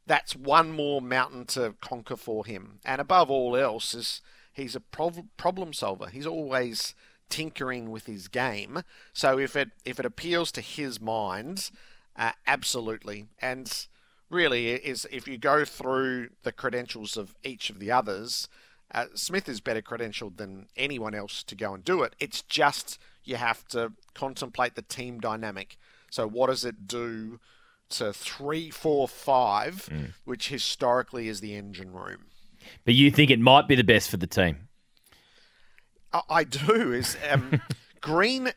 that's 0.06 0.34
one 0.34 0.72
more 0.72 1.00
mountain 1.00 1.44
to 1.46 1.74
conquer 1.80 2.16
for 2.16 2.44
him. 2.44 2.80
And 2.84 3.00
above 3.00 3.30
all 3.30 3.56
else, 3.56 3.94
is 3.94 4.20
he's 4.52 4.76
a 4.76 4.80
problem 4.80 5.72
solver. 5.72 6.08
He's 6.08 6.26
always 6.26 6.94
tinkering 7.28 7.90
with 7.90 8.06
his 8.06 8.28
game. 8.28 8.82
So 9.12 9.38
if 9.38 9.56
it 9.56 9.70
if 9.84 9.98
it 9.98 10.06
appeals 10.06 10.52
to 10.52 10.60
his 10.60 11.00
mind, 11.00 11.70
uh, 12.16 12.32
absolutely. 12.46 13.26
And 13.40 13.86
really, 14.28 14.68
is 14.70 15.06
if 15.10 15.26
you 15.28 15.38
go 15.38 15.64
through 15.64 16.30
the 16.42 16.52
credentials 16.52 17.16
of 17.16 17.34
each 17.44 17.70
of 17.70 17.78
the 17.78 17.90
others, 17.90 18.48
uh, 18.92 19.06
Smith 19.14 19.48
is 19.48 19.60
better 19.60 19.82
credentialed 19.82 20.36
than 20.36 20.66
anyone 20.76 21.14
else 21.14 21.42
to 21.44 21.54
go 21.54 21.74
and 21.74 21.84
do 21.84 22.02
it. 22.02 22.14
It's 22.20 22.42
just 22.42 22.98
you 23.24 23.36
have 23.36 23.66
to 23.68 23.92
contemplate 24.14 24.74
the 24.74 24.82
team 24.82 25.20
dynamic. 25.20 25.76
So, 26.10 26.28
what 26.28 26.48
does 26.48 26.64
it 26.64 26.86
do 26.86 27.40
to 27.90 28.12
three, 28.12 28.70
four, 28.70 29.08
five, 29.08 29.88
mm. 29.90 30.12
which 30.24 30.48
historically 30.48 31.28
is 31.28 31.40
the 31.40 31.54
engine 31.54 31.92
room? 31.92 32.26
But 32.84 32.94
you 32.94 33.10
think 33.10 33.30
it 33.30 33.40
might 33.40 33.66
be 33.66 33.74
the 33.74 33.84
best 33.84 34.10
for 34.10 34.18
the 34.18 34.26
team? 34.26 34.68
I, 36.12 36.22
I 36.28 36.44
do. 36.44 36.92
Is 36.92 37.16
um, 37.30 37.62
Green? 38.00 38.52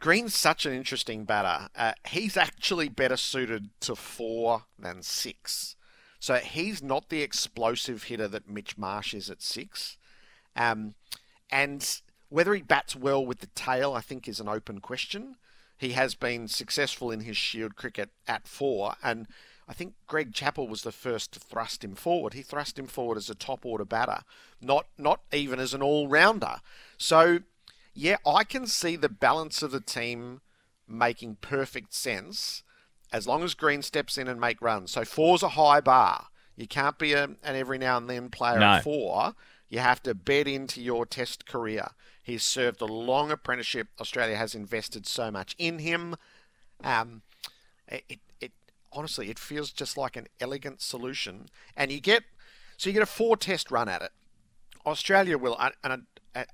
Green's 0.00 0.34
such 0.34 0.64
an 0.64 0.72
interesting 0.72 1.24
batter. 1.24 1.68
Uh, 1.74 1.92
he's 2.08 2.36
actually 2.36 2.88
better 2.88 3.16
suited 3.16 3.70
to 3.80 3.96
four 3.96 4.64
than 4.78 5.02
six. 5.02 5.74
So 6.20 6.36
he's 6.36 6.82
not 6.82 7.08
the 7.08 7.22
explosive 7.22 8.04
hitter 8.04 8.28
that 8.28 8.48
Mitch 8.48 8.76
Marsh 8.76 9.14
is 9.14 9.30
at 9.30 9.42
six. 9.42 9.96
Um, 10.56 10.94
and 11.50 12.00
whether 12.28 12.54
he 12.54 12.62
bats 12.62 12.96
well 12.96 13.24
with 13.24 13.40
the 13.40 13.46
tail, 13.48 13.94
I 13.94 14.00
think, 14.00 14.28
is 14.28 14.40
an 14.40 14.48
open 14.48 14.80
question. 14.80 15.36
He 15.76 15.92
has 15.92 16.14
been 16.14 16.48
successful 16.48 17.10
in 17.10 17.20
his 17.20 17.36
Shield 17.36 17.76
cricket 17.76 18.10
at 18.26 18.48
four, 18.48 18.96
and 19.02 19.28
I 19.68 19.74
think 19.74 19.94
Greg 20.06 20.34
Chappell 20.34 20.66
was 20.66 20.82
the 20.82 20.92
first 20.92 21.32
to 21.32 21.40
thrust 21.40 21.84
him 21.84 21.94
forward. 21.94 22.34
He 22.34 22.42
thrust 22.42 22.78
him 22.78 22.86
forward 22.86 23.16
as 23.16 23.30
a 23.30 23.34
top 23.34 23.64
order 23.64 23.84
batter, 23.84 24.22
not 24.60 24.86
not 24.96 25.20
even 25.32 25.60
as 25.60 25.74
an 25.74 25.82
all 25.82 26.08
rounder. 26.08 26.56
So, 26.96 27.40
yeah, 27.94 28.16
I 28.26 28.44
can 28.44 28.66
see 28.66 28.96
the 28.96 29.08
balance 29.08 29.62
of 29.62 29.70
the 29.70 29.80
team 29.80 30.40
making 30.88 31.36
perfect 31.40 31.94
sense 31.94 32.62
as 33.12 33.26
long 33.26 33.42
as 33.42 33.54
Green 33.54 33.82
steps 33.82 34.18
in 34.18 34.28
and 34.28 34.40
make 34.40 34.60
runs. 34.60 34.90
So 34.90 35.04
four's 35.04 35.42
a 35.42 35.50
high 35.50 35.80
bar. 35.80 36.26
You 36.56 36.66
can't 36.66 36.98
be 36.98 37.12
a, 37.12 37.24
an 37.24 37.36
every 37.44 37.78
now 37.78 37.96
and 37.96 38.10
then 38.10 38.30
player 38.30 38.58
no. 38.58 38.66
at 38.66 38.84
four. 38.84 39.34
You 39.68 39.78
have 39.80 40.02
to 40.04 40.14
bet 40.14 40.48
into 40.48 40.80
your 40.80 41.06
test 41.06 41.46
career. 41.46 41.88
He's 42.22 42.42
served 42.42 42.80
a 42.80 42.86
long 42.86 43.30
apprenticeship. 43.30 43.88
Australia 44.00 44.36
has 44.36 44.54
invested 44.54 45.06
so 45.06 45.30
much 45.30 45.54
in 45.58 45.78
him. 45.78 46.16
Um, 46.82 47.22
it, 47.86 48.20
it 48.40 48.52
honestly, 48.92 49.30
it 49.30 49.38
feels 49.38 49.72
just 49.72 49.96
like 49.96 50.16
an 50.16 50.26
elegant 50.40 50.82
solution. 50.82 51.48
And 51.76 51.92
you 51.92 52.00
get 52.00 52.24
so 52.76 52.90
you 52.90 52.94
get 52.94 53.02
a 53.02 53.06
four 53.06 53.36
test 53.36 53.70
run 53.70 53.88
at 53.88 54.02
it. 54.02 54.12
Australia 54.86 55.36
will, 55.36 55.58
and 55.84 56.06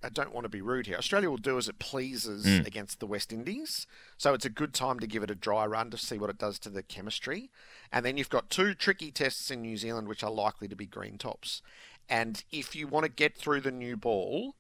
I, 0.03 0.09
don't 0.09 0.33
want 0.33 0.45
to 0.45 0.49
be 0.49 0.61
rude 0.61 0.87
here. 0.87 0.97
Australia 0.97 1.29
will 1.31 1.37
do 1.37 1.59
as 1.59 1.69
it 1.69 1.79
pleases 1.79 2.47
mm. 2.47 2.67
against 2.67 3.01
the 3.01 3.07
West 3.07 3.33
Indies, 3.33 3.87
so 4.17 4.35
it's 4.35 4.45
a 4.45 4.51
good 4.51 4.73
time 4.73 5.01
to 5.01 5.07
give 5.07 5.23
it 5.23 5.31
a 5.31 5.35
dry 5.35 5.67
run 5.67 5.91
to 5.91 5.99
see 5.99 6.19
what 6.19 6.31
it 6.31 6.39
does 6.39 6.59
to 6.61 6.71
the 6.71 6.83
chemistry. 6.83 7.51
And 7.93 8.05
then 8.05 8.17
you've 8.17 8.31
got 8.31 8.51
two 8.51 8.75
tricky 8.75 9.11
tests 9.11 9.51
in 9.51 9.63
New 9.63 9.77
Zealand, 9.77 10.09
which 10.09 10.23
are 10.23 10.31
likely 10.31 10.69
to 10.69 10.77
be 10.77 10.87
green 10.87 11.19
tops. 11.19 11.63
And 12.09 12.43
if 12.53 12.75
you 12.75 12.87
want 12.87 13.05
to 13.05 13.11
get 13.11 13.37
through 13.37 13.63
the 13.63 13.71
new 13.71 13.97
ball, 13.97 14.55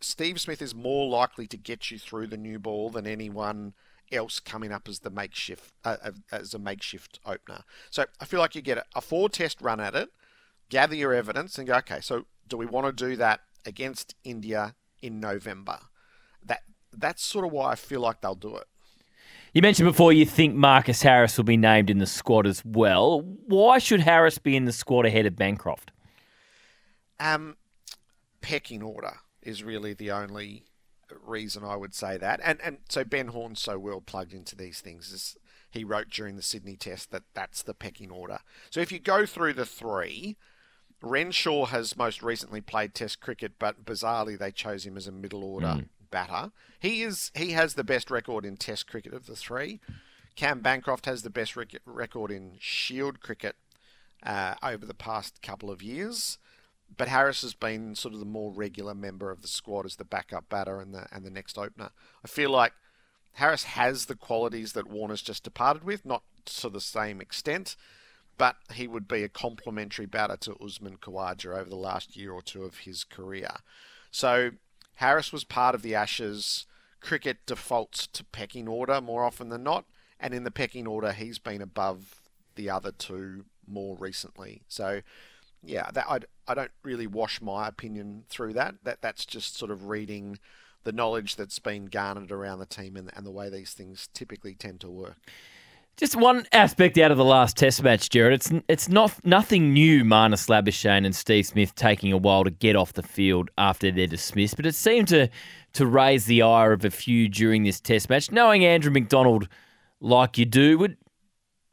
Steve 0.00 0.40
Smith 0.40 0.62
is 0.62 0.74
more 0.74 1.08
likely 1.08 1.46
to 1.46 1.56
get 1.56 1.90
you 1.90 1.98
through 1.98 2.28
the 2.28 2.36
new 2.36 2.58
ball 2.58 2.90
than 2.90 3.06
anyone 3.06 3.74
else 4.12 4.40
coming 4.40 4.72
up 4.72 4.88
as 4.88 5.00
the 5.00 5.10
makeshift 5.10 5.72
uh, 5.84 5.96
as 6.32 6.54
a 6.54 6.58
makeshift 6.58 7.20
opener. 7.24 7.64
So 7.90 8.06
I 8.20 8.24
feel 8.24 8.40
like 8.40 8.54
you 8.54 8.62
get 8.62 8.84
a 8.94 9.00
four 9.00 9.28
test 9.28 9.60
run 9.60 9.80
at 9.80 9.94
it, 9.94 10.10
gather 10.68 10.94
your 10.94 11.14
evidence, 11.14 11.58
and 11.58 11.66
go, 11.66 11.74
okay, 11.76 12.00
so 12.00 12.24
do 12.48 12.56
we 12.56 12.66
want 12.66 12.86
to 12.86 13.08
do 13.08 13.16
that 13.16 13.40
against 13.64 14.14
India 14.24 14.74
in 15.02 15.20
November? 15.20 15.78
That 16.44 16.62
that's 16.92 17.22
sort 17.22 17.44
of 17.44 17.52
why 17.52 17.72
I 17.72 17.74
feel 17.74 18.00
like 18.00 18.20
they'll 18.20 18.34
do 18.34 18.56
it. 18.56 18.66
You 19.52 19.62
mentioned 19.62 19.88
before 19.88 20.12
you 20.12 20.24
think 20.26 20.54
Marcus 20.54 21.02
Harris 21.02 21.36
will 21.36 21.44
be 21.44 21.56
named 21.56 21.90
in 21.90 21.98
the 21.98 22.06
squad 22.06 22.46
as 22.46 22.64
well. 22.64 23.22
Why 23.22 23.78
should 23.78 24.00
Harris 24.00 24.38
be 24.38 24.56
in 24.56 24.64
the 24.64 24.72
squad 24.72 25.06
ahead 25.06 25.26
of 25.26 25.34
Bancroft? 25.34 25.90
Um, 27.18 27.56
pecking 28.40 28.82
order 28.82 29.14
is 29.42 29.64
really 29.64 29.92
the 29.92 30.12
only 30.12 30.66
reason 31.24 31.64
I 31.64 31.76
would 31.76 31.94
say 31.94 32.16
that. 32.16 32.40
And 32.42 32.60
and 32.62 32.78
so 32.88 33.04
Ben 33.04 33.28
Horne's 33.28 33.60
so 33.60 33.78
well 33.78 34.00
plugged 34.00 34.32
into 34.32 34.54
these 34.54 34.80
things 34.80 35.12
as 35.12 35.36
he 35.70 35.84
wrote 35.84 36.10
during 36.10 36.36
the 36.36 36.42
Sydney 36.42 36.76
test 36.76 37.10
that 37.10 37.22
that's 37.34 37.62
the 37.62 37.74
pecking 37.74 38.10
order. 38.10 38.38
So 38.70 38.80
if 38.80 38.92
you 38.92 38.98
go 38.98 39.26
through 39.26 39.54
the 39.54 39.66
three, 39.66 40.36
Renshaw 41.02 41.66
has 41.66 41.96
most 41.96 42.22
recently 42.22 42.60
played 42.60 42.94
Test 42.94 43.20
cricket, 43.20 43.52
but 43.58 43.84
bizarrely 43.84 44.38
they 44.38 44.52
chose 44.52 44.84
him 44.84 44.96
as 44.96 45.06
a 45.06 45.12
middle 45.12 45.44
order 45.44 45.66
mm. 45.66 45.88
batter. 46.10 46.52
He 46.78 47.02
is 47.02 47.30
he 47.34 47.52
has 47.52 47.74
the 47.74 47.84
best 47.84 48.10
record 48.10 48.44
in 48.44 48.56
Test 48.56 48.86
cricket 48.86 49.14
of 49.14 49.26
the 49.26 49.36
three. 49.36 49.80
Cam 50.36 50.60
Bancroft 50.60 51.06
has 51.06 51.22
the 51.22 51.30
best 51.30 51.56
rec- 51.56 51.80
record 51.84 52.30
in 52.30 52.52
Shield 52.58 53.20
cricket 53.20 53.56
uh, 54.22 54.54
over 54.62 54.86
the 54.86 54.94
past 54.94 55.42
couple 55.42 55.70
of 55.70 55.82
years 55.82 56.38
but 56.96 57.08
Harris 57.08 57.42
has 57.42 57.54
been 57.54 57.94
sort 57.94 58.14
of 58.14 58.20
the 58.20 58.26
more 58.26 58.52
regular 58.52 58.94
member 58.94 59.30
of 59.30 59.42
the 59.42 59.48
squad 59.48 59.86
as 59.86 59.96
the 59.96 60.04
backup 60.04 60.48
batter 60.48 60.80
and 60.80 60.94
the 60.94 61.06
and 61.12 61.24
the 61.24 61.30
next 61.30 61.58
opener. 61.58 61.90
I 62.24 62.28
feel 62.28 62.50
like 62.50 62.72
Harris 63.34 63.64
has 63.64 64.06
the 64.06 64.14
qualities 64.14 64.72
that 64.72 64.90
Warner's 64.90 65.22
just 65.22 65.44
departed 65.44 65.84
with, 65.84 66.04
not 66.04 66.22
to 66.46 66.68
the 66.68 66.80
same 66.80 67.20
extent, 67.20 67.76
but 68.40 68.56
he 68.72 68.88
would 68.88 69.06
be 69.06 69.22
a 69.22 69.28
complementary 69.28 70.06
batter 70.06 70.34
to 70.34 70.56
Usman 70.64 70.96
Khawaja 70.96 71.58
over 71.58 71.68
the 71.68 71.76
last 71.76 72.16
year 72.16 72.32
or 72.32 72.40
two 72.40 72.64
of 72.64 72.78
his 72.78 73.04
career. 73.04 73.50
So 74.10 74.52
Harris 74.94 75.30
was 75.30 75.44
part 75.44 75.74
of 75.74 75.82
the 75.82 75.94
Ashes. 75.94 76.64
Cricket 77.02 77.44
defaults 77.44 78.06
to 78.06 78.24
pecking 78.24 78.66
order 78.66 78.98
more 79.02 79.24
often 79.24 79.50
than 79.50 79.62
not, 79.62 79.84
and 80.18 80.32
in 80.32 80.44
the 80.44 80.50
pecking 80.50 80.86
order, 80.86 81.12
he's 81.12 81.38
been 81.38 81.60
above 81.60 82.22
the 82.54 82.70
other 82.70 82.92
two 82.92 83.44
more 83.66 83.94
recently. 83.98 84.62
So 84.68 85.02
yeah, 85.62 85.90
that 85.92 86.06
I, 86.08 86.20
I 86.48 86.54
don't 86.54 86.72
really 86.82 87.06
wash 87.06 87.42
my 87.42 87.68
opinion 87.68 88.24
through 88.30 88.54
that. 88.54 88.76
That 88.84 89.02
that's 89.02 89.26
just 89.26 89.58
sort 89.58 89.70
of 89.70 89.88
reading 89.88 90.38
the 90.84 90.92
knowledge 90.92 91.36
that's 91.36 91.58
been 91.58 91.86
garnered 91.86 92.32
around 92.32 92.60
the 92.60 92.64
team 92.64 92.96
and, 92.96 93.10
and 93.14 93.26
the 93.26 93.30
way 93.30 93.50
these 93.50 93.74
things 93.74 94.08
typically 94.14 94.54
tend 94.54 94.80
to 94.80 94.88
work. 94.88 95.18
Just 95.96 96.16
one 96.16 96.46
aspect 96.52 96.96
out 96.96 97.10
of 97.10 97.18
the 97.18 97.24
last 97.24 97.58
Test 97.58 97.82
match, 97.82 98.08
Gerard. 98.08 98.32
It's 98.32 98.50
it's 98.68 98.88
not 98.88 99.22
nothing 99.24 99.74
new. 99.74 100.02
Marnus 100.02 100.48
Labuschagne 100.48 101.04
and 101.04 101.14
Steve 101.14 101.46
Smith 101.46 101.74
taking 101.74 102.10
a 102.10 102.16
while 102.16 102.44
to 102.44 102.50
get 102.50 102.74
off 102.74 102.94
the 102.94 103.02
field 103.02 103.50
after 103.58 103.90
they're 103.90 104.06
dismissed, 104.06 104.56
but 104.56 104.64
it 104.64 104.74
seemed 104.74 105.08
to 105.08 105.28
to 105.74 105.86
raise 105.86 106.24
the 106.24 106.42
ire 106.42 106.72
of 106.72 106.84
a 106.84 106.90
few 106.90 107.28
during 107.28 107.64
this 107.64 107.80
Test 107.80 108.08
match. 108.08 108.30
Knowing 108.30 108.64
Andrew 108.64 108.90
McDonald 108.90 109.46
like 110.00 110.38
you 110.38 110.46
do, 110.46 110.78
would 110.78 110.96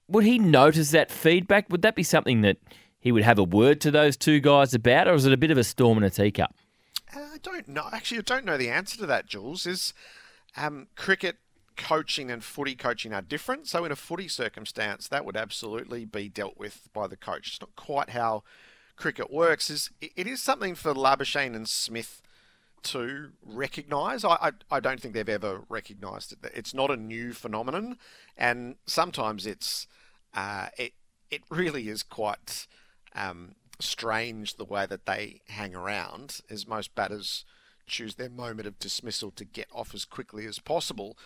would 0.09 0.25
he 0.25 0.39
notice 0.39 0.91
that 0.91 1.09
feedback? 1.09 1.69
Would 1.69 1.81
that 1.83 1.95
be 1.95 2.03
something 2.03 2.41
that 2.41 2.57
he 2.99 3.11
would 3.13 3.23
have 3.23 3.39
a 3.39 3.43
word 3.43 3.79
to 3.81 3.91
those 3.91 4.17
two 4.17 4.41
guys 4.41 4.73
about, 4.73 5.07
or 5.07 5.13
is 5.13 5.25
it 5.25 5.33
a 5.33 5.37
bit 5.37 5.51
of 5.51 5.57
a 5.57 5.63
storm 5.63 5.97
in 5.97 6.03
a 6.03 6.09
teacup? 6.09 6.53
Uh, 7.15 7.19
I 7.19 7.37
don't 7.41 7.67
know. 7.69 7.87
Actually, 7.93 8.19
I 8.19 8.23
don't 8.23 8.45
know 8.45 8.57
the 8.57 8.69
answer 8.69 8.97
to 8.97 9.05
that, 9.05 9.27
Jules. 9.27 9.65
Is 9.65 9.93
um, 10.57 10.87
cricket 10.95 11.37
coaching 11.77 12.29
and 12.31 12.43
footy 12.43 12.75
coaching 12.75 13.13
are 13.13 13.21
different. 13.21 13.67
So 13.67 13.85
in 13.85 13.91
a 13.91 13.95
footy 13.95 14.27
circumstance, 14.27 15.07
that 15.07 15.25
would 15.25 15.37
absolutely 15.37 16.05
be 16.05 16.27
dealt 16.27 16.57
with 16.57 16.89
by 16.93 17.07
the 17.07 17.17
coach. 17.17 17.47
It's 17.47 17.61
not 17.61 17.75
quite 17.75 18.09
how 18.09 18.43
cricket 18.95 19.31
works. 19.31 19.69
Is 19.69 19.91
it 20.01 20.27
is 20.27 20.41
something 20.41 20.75
for 20.75 20.93
Labuschagne 20.93 21.55
and 21.55 21.69
Smith 21.69 22.21
to 22.83 23.31
recognise. 23.45 24.23
I, 24.23 24.37
I, 24.41 24.51
I 24.71 24.79
don't 24.79 25.01
think 25.01 25.13
they've 25.13 25.27
ever 25.27 25.63
recognised 25.69 26.31
it. 26.31 26.51
It's 26.53 26.73
not 26.73 26.91
a 26.91 26.97
new 26.97 27.33
phenomenon, 27.33 27.97
and 28.37 28.75
sometimes 28.85 29.45
it's 29.45 29.87
uh, 30.33 30.67
it 30.77 30.93
it 31.29 31.41
really 31.49 31.89
is 31.89 32.03
quite 32.03 32.67
um, 33.15 33.55
strange 33.79 34.55
the 34.55 34.65
way 34.65 34.85
that 34.85 35.05
they 35.05 35.41
hang 35.49 35.75
around, 35.75 36.39
as 36.49 36.67
most 36.67 36.95
batters 36.95 37.45
choose 37.85 38.15
their 38.15 38.29
moment 38.29 38.67
of 38.67 38.79
dismissal 38.79 39.31
to 39.31 39.45
get 39.45 39.67
off 39.73 39.93
as 39.93 40.05
quickly 40.05 40.45
as 40.45 40.59
possible. 40.59 41.17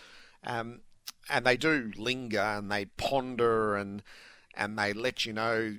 Um, 0.44 0.80
and 1.30 1.46
they 1.46 1.56
do 1.56 1.92
linger 1.96 2.40
and 2.40 2.70
they 2.70 2.86
ponder 2.86 3.76
and 3.76 4.02
and 4.54 4.78
they 4.78 4.92
let 4.92 5.24
you 5.24 5.32
know 5.32 5.76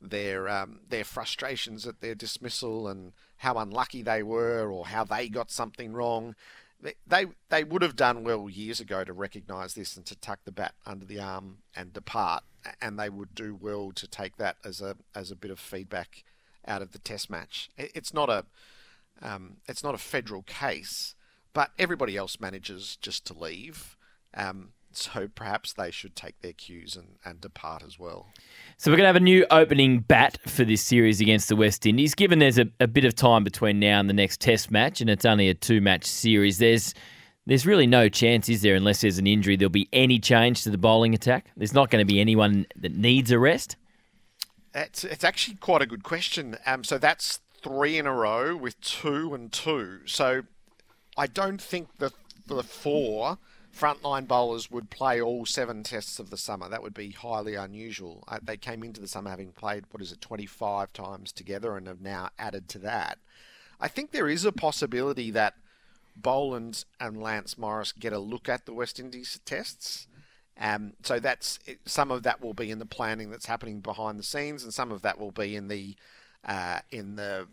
their 0.00 0.48
um, 0.48 0.80
their 0.88 1.04
frustrations 1.04 1.86
at 1.86 2.00
their 2.00 2.14
dismissal 2.14 2.88
and 2.88 3.12
how 3.38 3.56
unlucky 3.58 4.02
they 4.02 4.22
were 4.22 4.70
or 4.70 4.86
how 4.86 5.04
they 5.04 5.28
got 5.28 5.50
something 5.50 5.92
wrong. 5.92 6.34
They, 6.80 6.94
they 7.06 7.26
they 7.50 7.64
would 7.64 7.82
have 7.82 7.96
done 7.96 8.24
well 8.24 8.48
years 8.48 8.80
ago 8.80 9.04
to 9.04 9.12
recognise 9.12 9.74
this 9.74 9.96
and 9.96 10.06
to 10.06 10.16
tuck 10.16 10.40
the 10.44 10.52
bat 10.52 10.74
under 10.84 11.04
the 11.04 11.20
arm 11.20 11.58
and 11.74 11.92
depart 11.92 12.44
and 12.80 12.98
they 12.98 13.08
would 13.08 13.34
do 13.34 13.54
well 13.54 13.92
to 13.92 14.06
take 14.06 14.36
that 14.36 14.56
as 14.64 14.80
a 14.80 14.96
as 15.14 15.30
a 15.30 15.36
bit 15.36 15.50
of 15.50 15.58
feedback 15.58 16.24
out 16.66 16.82
of 16.82 16.92
the 16.92 16.98
test 16.98 17.30
match. 17.30 17.70
It's 17.76 18.12
not 18.12 18.28
a 18.28 18.44
um, 19.22 19.58
it's 19.66 19.82
not 19.82 19.94
a 19.94 19.98
federal 19.98 20.42
case, 20.42 21.14
but 21.52 21.70
everybody 21.78 22.16
else 22.16 22.38
manages 22.40 22.96
just 22.96 23.24
to 23.26 23.34
leave. 23.38 23.95
Um, 24.36 24.70
so 24.92 25.28
perhaps 25.34 25.74
they 25.74 25.90
should 25.90 26.16
take 26.16 26.40
their 26.40 26.54
cues 26.54 26.96
and, 26.96 27.16
and 27.24 27.40
depart 27.40 27.82
as 27.82 27.98
well. 27.98 28.28
So 28.78 28.90
we're 28.90 28.96
going 28.96 29.04
to 29.04 29.08
have 29.08 29.16
a 29.16 29.20
new 29.20 29.44
opening 29.50 30.00
bat 30.00 30.38
for 30.46 30.64
this 30.64 30.82
series 30.82 31.20
against 31.20 31.48
the 31.48 31.56
West 31.56 31.84
Indies. 31.84 32.14
Given 32.14 32.38
there's 32.38 32.58
a, 32.58 32.66
a 32.80 32.86
bit 32.86 33.04
of 33.04 33.14
time 33.14 33.44
between 33.44 33.78
now 33.78 34.00
and 34.00 34.08
the 34.08 34.14
next 34.14 34.40
Test 34.40 34.70
match, 34.70 35.00
and 35.00 35.10
it's 35.10 35.24
only 35.26 35.48
a 35.48 35.54
two-match 35.54 36.04
series, 36.04 36.58
there's 36.58 36.94
there's 37.46 37.64
really 37.64 37.86
no 37.86 38.08
chance, 38.08 38.48
is 38.48 38.62
there, 38.62 38.74
unless 38.74 39.02
there's 39.02 39.18
an 39.18 39.26
injury, 39.26 39.54
there'll 39.54 39.70
be 39.70 39.88
any 39.92 40.18
change 40.18 40.64
to 40.64 40.70
the 40.70 40.78
bowling 40.78 41.14
attack? 41.14 41.52
There's 41.56 41.72
not 41.72 41.90
going 41.90 42.04
to 42.04 42.12
be 42.12 42.20
anyone 42.20 42.66
that 42.74 42.96
needs 42.96 43.30
a 43.30 43.38
rest? 43.38 43.76
It's, 44.74 45.04
it's 45.04 45.22
actually 45.22 45.56
quite 45.58 45.80
a 45.80 45.86
good 45.86 46.02
question. 46.02 46.56
Um, 46.66 46.82
so 46.82 46.98
that's 46.98 47.38
three 47.62 47.98
in 47.98 48.06
a 48.06 48.12
row 48.12 48.56
with 48.56 48.80
two 48.80 49.32
and 49.32 49.52
two. 49.52 50.00
So 50.06 50.42
I 51.16 51.28
don't 51.28 51.62
think 51.62 51.98
that 51.98 52.14
the 52.46 52.64
four 52.64 53.38
frontline 53.76 54.26
bowlers 54.26 54.70
would 54.70 54.90
play 54.90 55.20
all 55.20 55.44
seven 55.44 55.82
tests 55.82 56.18
of 56.18 56.30
the 56.30 56.36
summer. 56.36 56.68
That 56.68 56.82
would 56.82 56.94
be 56.94 57.10
highly 57.10 57.54
unusual. 57.54 58.24
Uh, 58.26 58.38
they 58.42 58.56
came 58.56 58.82
into 58.82 59.00
the 59.00 59.08
summer 59.08 59.30
having 59.30 59.52
played, 59.52 59.84
what 59.90 60.02
is 60.02 60.12
it, 60.12 60.20
25 60.20 60.92
times 60.92 61.32
together 61.32 61.76
and 61.76 61.86
have 61.86 62.00
now 62.00 62.30
added 62.38 62.68
to 62.70 62.78
that. 62.80 63.18
I 63.80 63.88
think 63.88 64.10
there 64.10 64.28
is 64.28 64.44
a 64.44 64.52
possibility 64.52 65.30
that 65.32 65.54
Boland 66.16 66.84
and 66.98 67.20
Lance 67.20 67.58
Morris 67.58 67.92
get 67.92 68.12
a 68.12 68.18
look 68.18 68.48
at 68.48 68.64
the 68.64 68.72
West 68.72 68.98
Indies 68.98 69.38
tests. 69.44 70.06
Um, 70.58 70.94
so 71.02 71.20
that's 71.20 71.58
some 71.84 72.10
of 72.10 72.22
that 72.22 72.40
will 72.40 72.54
be 72.54 72.70
in 72.70 72.78
the 72.78 72.86
planning 72.86 73.30
that's 73.30 73.46
happening 73.46 73.80
behind 73.80 74.18
the 74.18 74.22
scenes, 74.22 74.64
and 74.64 74.72
some 74.72 74.90
of 74.90 75.02
that 75.02 75.18
will 75.18 75.30
be 75.30 75.54
in 75.54 75.68
the 75.68 75.94
uh, 76.46 76.80
in 76.90 77.16
the 77.16 77.46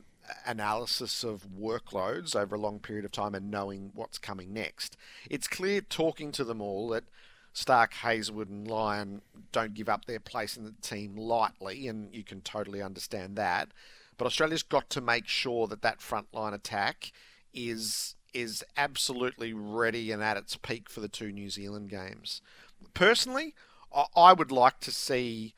analysis 0.46 1.24
of 1.24 1.48
workloads 1.60 2.36
over 2.36 2.56
a 2.56 2.60
long 2.60 2.80
period 2.80 3.06
of 3.06 3.12
time 3.12 3.36
and 3.36 3.52
knowing 3.52 3.92
what's 3.94 4.18
coming 4.18 4.54
next. 4.54 4.98
It's 5.30 5.48
clear 5.48 5.82
talking 5.82 6.32
to 6.34 6.44
them 6.44 6.62
all 6.62 6.90
that 6.90 7.06
Stark, 7.54 7.94
Hazlewood, 7.94 8.50
and 8.50 8.68
Lyon 8.68 9.22
don't 9.52 9.76
give 9.76 9.88
up 9.88 10.06
their 10.06 10.20
place 10.20 10.58
in 10.58 10.64
the 10.64 10.74
team 10.82 11.16
lightly, 11.16 11.88
and 11.88 12.14
you 12.14 12.24
can 12.24 12.42
totally 12.42 12.82
understand 12.82 13.36
that. 13.36 13.70
But 14.18 14.26
Australia's 14.26 14.64
got 14.64 14.90
to 14.92 15.02
make 15.02 15.28
sure 15.28 15.68
that 15.68 15.84
that 15.84 16.00
frontline 16.00 16.54
attack 16.54 17.12
is 17.54 18.16
is 18.34 18.64
absolutely 18.76 19.54
ready 19.54 20.12
and 20.12 20.24
at 20.24 20.38
its 20.38 20.58
peak 20.58 20.90
for 20.90 21.00
the 21.00 21.08
two 21.08 21.32
New 21.32 21.52
Zealand 21.52 21.88
games. 21.90 22.42
Personally, 22.96 23.54
I 24.16 24.34
would 24.34 24.52
like 24.52 24.80
to 24.80 24.92
see 24.92 25.54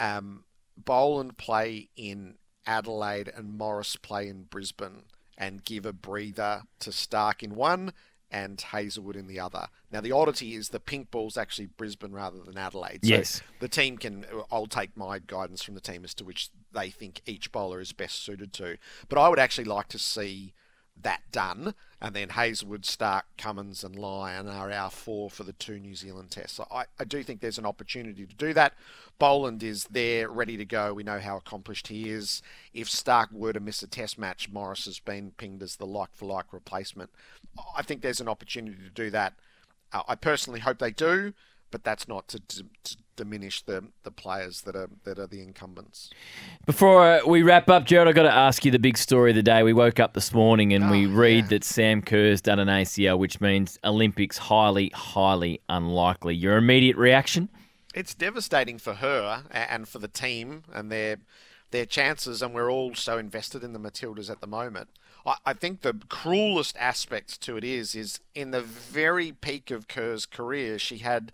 um, 0.00 0.42
Boland 0.76 1.38
play 1.38 1.88
in 1.96 2.34
Adelaide 2.66 3.32
and 3.34 3.56
Morris 3.56 3.96
play 3.96 4.28
in 4.28 4.44
Brisbane 4.44 5.04
and 5.36 5.64
give 5.64 5.86
a 5.86 5.92
breather 5.92 6.62
to 6.80 6.92
Stark 6.92 7.42
in 7.42 7.54
one 7.54 7.92
and 8.30 8.60
Hazlewood 8.60 9.14
in 9.14 9.26
the 9.26 9.38
other. 9.38 9.66
Now 9.90 10.00
the 10.00 10.12
oddity 10.12 10.54
is 10.54 10.70
the 10.70 10.80
pink 10.80 11.10
ball's 11.10 11.36
actually 11.36 11.66
Brisbane 11.66 12.12
rather 12.12 12.38
than 12.38 12.56
Adelaide. 12.56 13.00
So 13.04 13.10
yes. 13.10 13.42
the 13.60 13.68
team 13.68 13.98
can 13.98 14.24
I'll 14.50 14.66
take 14.66 14.96
my 14.96 15.18
guidance 15.18 15.62
from 15.62 15.74
the 15.74 15.80
team 15.80 16.02
as 16.04 16.14
to 16.14 16.24
which 16.24 16.48
they 16.72 16.88
think 16.88 17.20
each 17.26 17.52
bowler 17.52 17.80
is 17.80 17.92
best 17.92 18.24
suited 18.24 18.52
to. 18.54 18.78
But 19.08 19.18
I 19.18 19.28
would 19.28 19.38
actually 19.38 19.64
like 19.64 19.88
to 19.88 19.98
see 19.98 20.54
that 21.00 21.22
done, 21.32 21.74
and 22.00 22.14
then 22.14 22.30
Hazlewood, 22.30 22.84
Stark, 22.84 23.24
Cummins, 23.36 23.82
and 23.84 23.96
Lyon 23.96 24.48
are 24.48 24.70
our 24.70 24.90
four 24.90 25.30
for 25.30 25.44
the 25.44 25.52
two 25.52 25.78
New 25.78 25.94
Zealand 25.94 26.30
tests. 26.30 26.56
So 26.56 26.66
I, 26.70 26.84
I 26.98 27.04
do 27.04 27.22
think 27.22 27.40
there's 27.40 27.58
an 27.58 27.66
opportunity 27.66 28.26
to 28.26 28.34
do 28.34 28.52
that. 28.54 28.74
Boland 29.18 29.62
is 29.62 29.84
there, 29.84 30.28
ready 30.28 30.56
to 30.56 30.64
go. 30.64 30.94
We 30.94 31.02
know 31.02 31.20
how 31.20 31.36
accomplished 31.36 31.88
he 31.88 32.10
is. 32.10 32.42
If 32.74 32.88
Stark 32.88 33.30
were 33.32 33.52
to 33.52 33.60
miss 33.60 33.82
a 33.82 33.86
test 33.86 34.18
match, 34.18 34.50
Morris 34.50 34.84
has 34.86 34.98
been 34.98 35.32
pinged 35.36 35.62
as 35.62 35.76
the 35.76 35.86
like 35.86 36.14
for 36.14 36.26
like 36.26 36.52
replacement. 36.52 37.10
I 37.76 37.82
think 37.82 38.02
there's 38.02 38.20
an 38.20 38.28
opportunity 38.28 38.82
to 38.82 38.90
do 38.90 39.10
that. 39.10 39.34
Uh, 39.92 40.02
I 40.08 40.14
personally 40.14 40.60
hope 40.60 40.78
they 40.78 40.90
do 40.90 41.34
but 41.72 41.82
that's 41.82 42.06
not 42.06 42.28
to, 42.28 42.38
to, 42.38 42.64
to, 42.84 42.96
diminish 43.14 43.60
the, 43.62 43.84
the 44.04 44.10
players 44.10 44.62
that 44.62 44.74
are 44.74 44.88
that 45.04 45.18
are 45.18 45.26
the 45.26 45.42
incumbents. 45.42 46.08
Before 46.64 47.02
uh, 47.02 47.20
we 47.26 47.42
wrap 47.42 47.68
up, 47.68 47.84
Gerard, 47.84 48.08
I've 48.08 48.14
got 48.14 48.22
to 48.22 48.32
ask 48.32 48.64
you 48.64 48.70
the 48.70 48.78
big 48.78 48.96
story 48.96 49.30
of 49.30 49.36
the 49.36 49.42
day. 49.42 49.62
We 49.62 49.74
woke 49.74 50.00
up 50.00 50.14
this 50.14 50.32
morning 50.32 50.72
and 50.72 50.84
oh, 50.84 50.90
we 50.90 51.06
read 51.06 51.44
yeah. 51.44 51.48
that 51.48 51.64
Sam 51.64 52.00
Kerr's 52.00 52.40
done 52.40 52.58
an 52.58 52.68
ACL, 52.68 53.18
which 53.18 53.40
means 53.40 53.78
Olympics 53.84 54.38
highly, 54.38 54.90
highly 54.94 55.60
unlikely. 55.68 56.36
Your 56.36 56.56
immediate 56.56 56.96
reaction? 56.96 57.50
It's 57.94 58.14
devastating 58.14 58.78
for 58.78 58.94
her 58.94 59.44
and 59.50 59.86
for 59.86 59.98
the 59.98 60.08
team 60.08 60.62
and 60.72 60.90
their 60.90 61.18
their 61.70 61.86
chances, 61.86 62.42
and 62.42 62.54
we're 62.54 62.70
all 62.70 62.94
so 62.94 63.18
invested 63.18 63.64
in 63.64 63.72
the 63.72 63.80
Matildas 63.80 64.30
at 64.30 64.40
the 64.40 64.46
moment. 64.46 64.88
I, 65.26 65.36
I 65.46 65.52
think 65.52 65.80
the 65.80 65.94
cruelest 66.08 66.76
aspect 66.78 67.40
to 67.42 67.56
it 67.56 67.64
is 67.64 67.94
is 67.94 68.20
in 68.34 68.52
the 68.52 68.62
very 68.62 69.32
peak 69.32 69.70
of 69.70 69.88
Kerr's 69.88 70.26
career, 70.26 70.78
she 70.78 70.98
had 70.98 71.32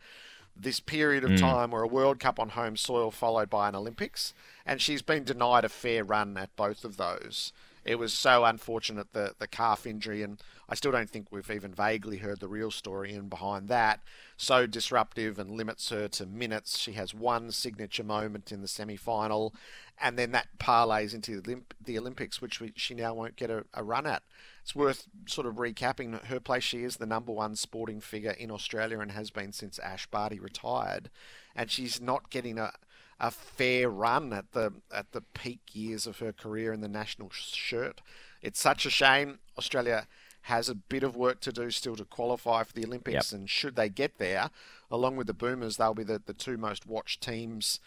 this 0.60 0.80
period 0.80 1.24
of 1.24 1.30
mm. 1.30 1.38
time 1.38 1.70
where 1.70 1.82
a 1.82 1.88
World 1.88 2.18
Cup 2.18 2.38
on 2.38 2.50
home 2.50 2.76
soil 2.76 3.10
followed 3.10 3.48
by 3.48 3.68
an 3.68 3.74
Olympics, 3.74 4.34
and 4.66 4.80
she's 4.80 5.02
been 5.02 5.24
denied 5.24 5.64
a 5.64 5.68
fair 5.68 6.04
run 6.04 6.36
at 6.36 6.54
both 6.56 6.84
of 6.84 6.96
those. 6.96 7.52
It 7.88 7.98
was 7.98 8.12
so 8.12 8.44
unfortunate 8.44 9.14
the 9.14 9.32
the 9.38 9.46
calf 9.46 9.86
injury, 9.86 10.22
and 10.22 10.38
I 10.68 10.74
still 10.74 10.92
don't 10.92 11.08
think 11.08 11.28
we've 11.30 11.50
even 11.50 11.72
vaguely 11.72 12.18
heard 12.18 12.38
the 12.38 12.46
real 12.46 12.70
story. 12.70 13.14
And 13.14 13.30
behind 13.30 13.68
that, 13.68 14.00
so 14.36 14.66
disruptive 14.66 15.38
and 15.38 15.52
limits 15.52 15.88
her 15.88 16.06
to 16.08 16.26
minutes. 16.26 16.76
She 16.76 16.92
has 16.92 17.14
one 17.14 17.50
signature 17.50 18.04
moment 18.04 18.52
in 18.52 18.60
the 18.60 18.68
semi 18.68 18.96
final, 18.96 19.54
and 19.98 20.18
then 20.18 20.32
that 20.32 20.58
parlays 20.58 21.14
into 21.14 21.40
the 21.40 21.98
Olympics, 21.98 22.42
which 22.42 22.60
we, 22.60 22.74
she 22.76 22.92
now 22.94 23.14
won't 23.14 23.36
get 23.36 23.48
a, 23.48 23.64
a 23.72 23.82
run 23.82 24.06
at 24.06 24.22
it's 24.68 24.76
worth 24.76 25.06
sort 25.24 25.46
of 25.46 25.54
recapping 25.54 26.22
her 26.26 26.40
place. 26.40 26.62
She 26.62 26.84
is 26.84 26.98
the 26.98 27.06
number 27.06 27.32
one 27.32 27.56
sporting 27.56 28.02
figure 28.02 28.32
in 28.32 28.50
Australia 28.50 29.00
and 29.00 29.12
has 29.12 29.30
been 29.30 29.50
since 29.54 29.78
Ash 29.78 30.06
Barty 30.06 30.38
retired, 30.38 31.08
and 31.56 31.70
she's 31.70 32.02
not 32.02 32.28
getting 32.28 32.58
a 32.58 32.72
a 33.20 33.30
fair 33.30 33.88
run 33.88 34.32
at 34.32 34.52
the 34.52 34.72
at 34.94 35.12
the 35.12 35.20
peak 35.20 35.60
years 35.72 36.06
of 36.06 36.18
her 36.18 36.32
career 36.32 36.72
in 36.72 36.80
the 36.80 36.88
national 36.88 37.30
shirt. 37.30 38.00
It's 38.42 38.60
such 38.60 38.86
a 38.86 38.90
shame. 38.90 39.38
Australia 39.56 40.06
has 40.42 40.68
a 40.68 40.74
bit 40.74 41.02
of 41.02 41.16
work 41.16 41.40
to 41.40 41.52
do 41.52 41.70
still 41.70 41.96
to 41.96 42.04
qualify 42.04 42.62
for 42.62 42.72
the 42.72 42.84
Olympics, 42.84 43.32
yep. 43.32 43.38
and 43.38 43.50
should 43.50 43.76
they 43.76 43.88
get 43.88 44.18
there, 44.18 44.50
along 44.90 45.16
with 45.16 45.26
the 45.26 45.34
Boomers, 45.34 45.76
they'll 45.76 45.94
be 45.94 46.04
the, 46.04 46.22
the 46.24 46.32
two 46.32 46.56
most 46.56 46.86
watched 46.86 47.20
teams. 47.20 47.80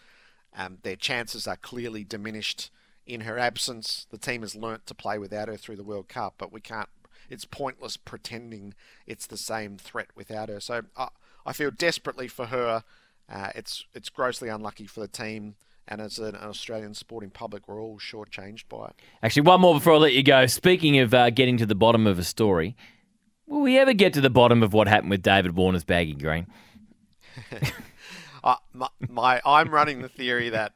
Um, 0.56 0.78
their 0.82 0.96
chances 0.96 1.48
are 1.48 1.56
clearly 1.56 2.04
diminished 2.04 2.70
in 3.06 3.22
her 3.22 3.38
absence. 3.38 4.06
The 4.10 4.18
team 4.18 4.42
has 4.42 4.54
learnt 4.54 4.86
to 4.86 4.94
play 4.94 5.18
without 5.18 5.48
her 5.48 5.56
through 5.56 5.76
the 5.76 5.82
World 5.82 6.08
Cup, 6.08 6.34
but 6.38 6.52
we 6.52 6.60
can't. 6.60 6.88
It's 7.30 7.44
pointless 7.44 7.96
pretending 7.96 8.74
it's 9.06 9.26
the 9.26 9.38
same 9.38 9.78
threat 9.78 10.08
without 10.14 10.48
her. 10.48 10.60
So 10.60 10.82
uh, 10.96 11.08
I 11.46 11.52
feel 11.52 11.70
desperately 11.70 12.28
for 12.28 12.46
her. 12.46 12.84
Uh, 13.28 13.50
it's 13.54 13.84
it's 13.94 14.08
grossly 14.08 14.48
unlucky 14.48 14.86
for 14.86 15.00
the 15.00 15.08
team. 15.08 15.54
And 15.88 16.00
as 16.00 16.18
an 16.18 16.36
Australian 16.36 16.94
sporting 16.94 17.30
public, 17.30 17.66
we're 17.66 17.82
all 17.82 17.98
shortchanged 17.98 18.68
by 18.68 18.86
it. 18.86 18.94
Actually, 19.22 19.42
one 19.42 19.60
more 19.60 19.74
before 19.74 19.94
I 19.94 19.96
let 19.96 20.12
you 20.12 20.22
go. 20.22 20.46
Speaking 20.46 20.98
of 20.98 21.12
uh, 21.12 21.30
getting 21.30 21.56
to 21.56 21.66
the 21.66 21.74
bottom 21.74 22.06
of 22.06 22.20
a 22.20 22.24
story, 22.24 22.76
will 23.46 23.62
we 23.62 23.78
ever 23.78 23.92
get 23.92 24.12
to 24.14 24.20
the 24.20 24.30
bottom 24.30 24.62
of 24.62 24.72
what 24.72 24.86
happened 24.86 25.10
with 25.10 25.22
David 25.22 25.56
Warner's 25.56 25.82
baggy 25.84 26.14
green? 26.14 26.46
uh, 28.44 28.56
my, 28.72 28.88
my, 29.08 29.40
I'm 29.44 29.70
running 29.70 30.02
the 30.02 30.08
theory 30.08 30.50
that 30.50 30.72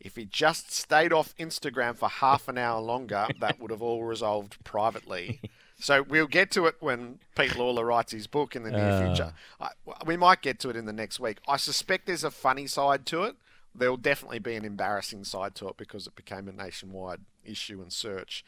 if 0.00 0.16
he 0.16 0.24
just 0.24 0.70
stayed 0.70 1.12
off 1.12 1.34
Instagram 1.36 1.96
for 1.96 2.08
half 2.08 2.46
an 2.46 2.58
hour 2.58 2.80
longer, 2.80 3.26
that 3.40 3.58
would 3.58 3.70
have 3.70 3.82
all 3.82 4.04
resolved 4.04 4.62
privately. 4.62 5.40
So 5.84 6.00
we'll 6.00 6.26
get 6.26 6.50
to 6.52 6.64
it 6.64 6.76
when 6.80 7.18
Pete 7.36 7.50
Lalor 7.50 7.86
writes 7.86 8.10
his 8.10 8.26
book 8.26 8.56
in 8.56 8.62
the 8.62 8.70
near 8.70 8.80
uh. 8.80 9.06
future. 9.06 9.34
I, 9.60 9.68
we 10.06 10.16
might 10.16 10.40
get 10.40 10.58
to 10.60 10.70
it 10.70 10.76
in 10.76 10.86
the 10.86 10.94
next 10.94 11.20
week. 11.20 11.40
I 11.46 11.58
suspect 11.58 12.06
there's 12.06 12.24
a 12.24 12.30
funny 12.30 12.66
side 12.66 13.04
to 13.06 13.24
it. 13.24 13.36
There'll 13.74 13.98
definitely 13.98 14.38
be 14.38 14.54
an 14.54 14.64
embarrassing 14.64 15.24
side 15.24 15.54
to 15.56 15.68
it 15.68 15.76
because 15.76 16.06
it 16.06 16.16
became 16.16 16.48
a 16.48 16.52
nationwide 16.52 17.20
issue 17.44 17.82
and 17.82 17.92
search. 17.92 18.46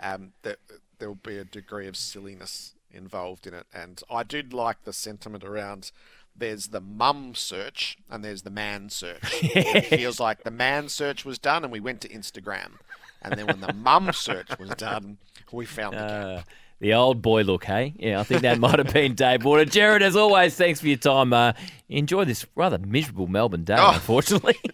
Um, 0.00 0.32
that 0.44 0.60
there'll 0.98 1.16
be 1.16 1.36
a 1.36 1.44
degree 1.44 1.88
of 1.88 1.94
silliness 1.94 2.72
involved 2.90 3.46
in 3.46 3.52
it, 3.52 3.66
and 3.74 4.00
I 4.10 4.22
did 4.22 4.54
like 4.54 4.84
the 4.84 4.94
sentiment 4.94 5.44
around 5.44 5.92
there's 6.34 6.68
the 6.68 6.80
mum 6.80 7.34
search 7.34 7.98
and 8.08 8.24
there's 8.24 8.42
the 8.42 8.50
man 8.50 8.88
search. 8.88 9.20
it 9.42 9.84
feels 9.86 10.18
like 10.18 10.42
the 10.42 10.50
man 10.50 10.88
search 10.88 11.26
was 11.26 11.38
done 11.38 11.64
and 11.64 11.72
we 11.72 11.80
went 11.80 12.00
to 12.00 12.08
Instagram. 12.08 12.78
And 13.20 13.34
then 13.34 13.46
when 13.46 13.60
the 13.60 13.74
mum 13.74 14.12
search 14.12 14.58
was 14.58 14.70
done, 14.70 15.18
we 15.50 15.66
found 15.66 15.96
the 15.96 16.00
uh, 16.00 16.42
The 16.80 16.94
old 16.94 17.22
boy 17.22 17.42
look, 17.42 17.64
hey? 17.64 17.94
Yeah, 17.98 18.20
I 18.20 18.22
think 18.22 18.42
that 18.42 18.58
might 18.60 18.78
have 18.78 18.92
been 18.92 19.14
Dave 19.14 19.44
Warner. 19.44 19.64
Gerard, 19.64 20.02
as 20.02 20.14
always, 20.14 20.54
thanks 20.54 20.80
for 20.80 20.86
your 20.86 20.96
time. 20.96 21.32
Uh, 21.32 21.52
enjoy 21.88 22.24
this 22.24 22.46
rather 22.54 22.78
miserable 22.78 23.26
Melbourne 23.26 23.64
day, 23.64 23.76
oh. 23.78 23.92
unfortunately. 23.94 24.56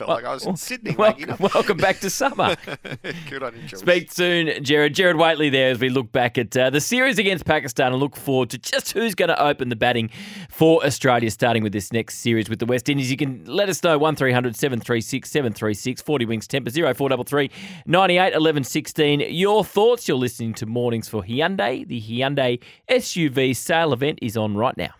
felt 0.00 0.08
well, 0.08 0.16
like 0.16 0.24
I 0.24 0.34
was 0.34 0.46
in 0.46 0.56
Sydney. 0.56 0.96
Welcome, 0.96 1.36
welcome 1.38 1.76
back 1.76 2.00
to 2.00 2.10
summer. 2.10 2.56
Good 3.28 3.42
on 3.42 3.54
you, 3.54 3.62
Jules. 3.66 3.80
Speak 3.82 4.10
soon, 4.10 4.64
Gerard. 4.64 4.94
Gerard 4.94 5.16
Whateley 5.16 5.50
there 5.50 5.70
as 5.70 5.78
we 5.78 5.90
look 5.90 6.10
back 6.10 6.38
at 6.38 6.56
uh, 6.56 6.70
the 6.70 6.80
series 6.80 7.18
against 7.18 7.44
Pakistan 7.44 7.92
and 7.92 8.00
look 8.00 8.16
forward 8.16 8.50
to 8.50 8.58
just 8.58 8.92
who's 8.92 9.14
going 9.14 9.28
to 9.28 9.42
open 9.42 9.68
the 9.68 9.76
batting 9.76 10.10
for 10.48 10.84
Australia, 10.84 11.30
starting 11.30 11.62
with 11.62 11.72
this 11.72 11.92
next 11.92 12.18
series 12.18 12.48
with 12.48 12.60
the 12.60 12.66
West 12.66 12.88
Indies. 12.88 13.10
You 13.10 13.16
can 13.16 13.44
let 13.44 13.68
us 13.68 13.82
know 13.82 13.98
1300 13.98 14.56
736 14.56 15.30
736 15.30 16.02
40 16.02 16.24
wings 16.24 16.46
temper 16.46 16.70
0433 16.70 17.50
98 17.86 18.32
11 18.32 18.64
16. 18.64 19.20
Your 19.20 19.64
thoughts. 19.64 20.08
You're 20.08 20.16
listening 20.16 20.54
to 20.54 20.66
Mornings 20.66 21.08
for 21.08 21.22
Hyundai. 21.22 21.86
The 21.86 22.00
Hyundai 22.00 22.60
SUV 22.88 23.54
sale 23.54 23.92
event 23.92 24.18
is 24.22 24.36
on 24.36 24.56
right 24.56 24.76
now. 24.76 24.94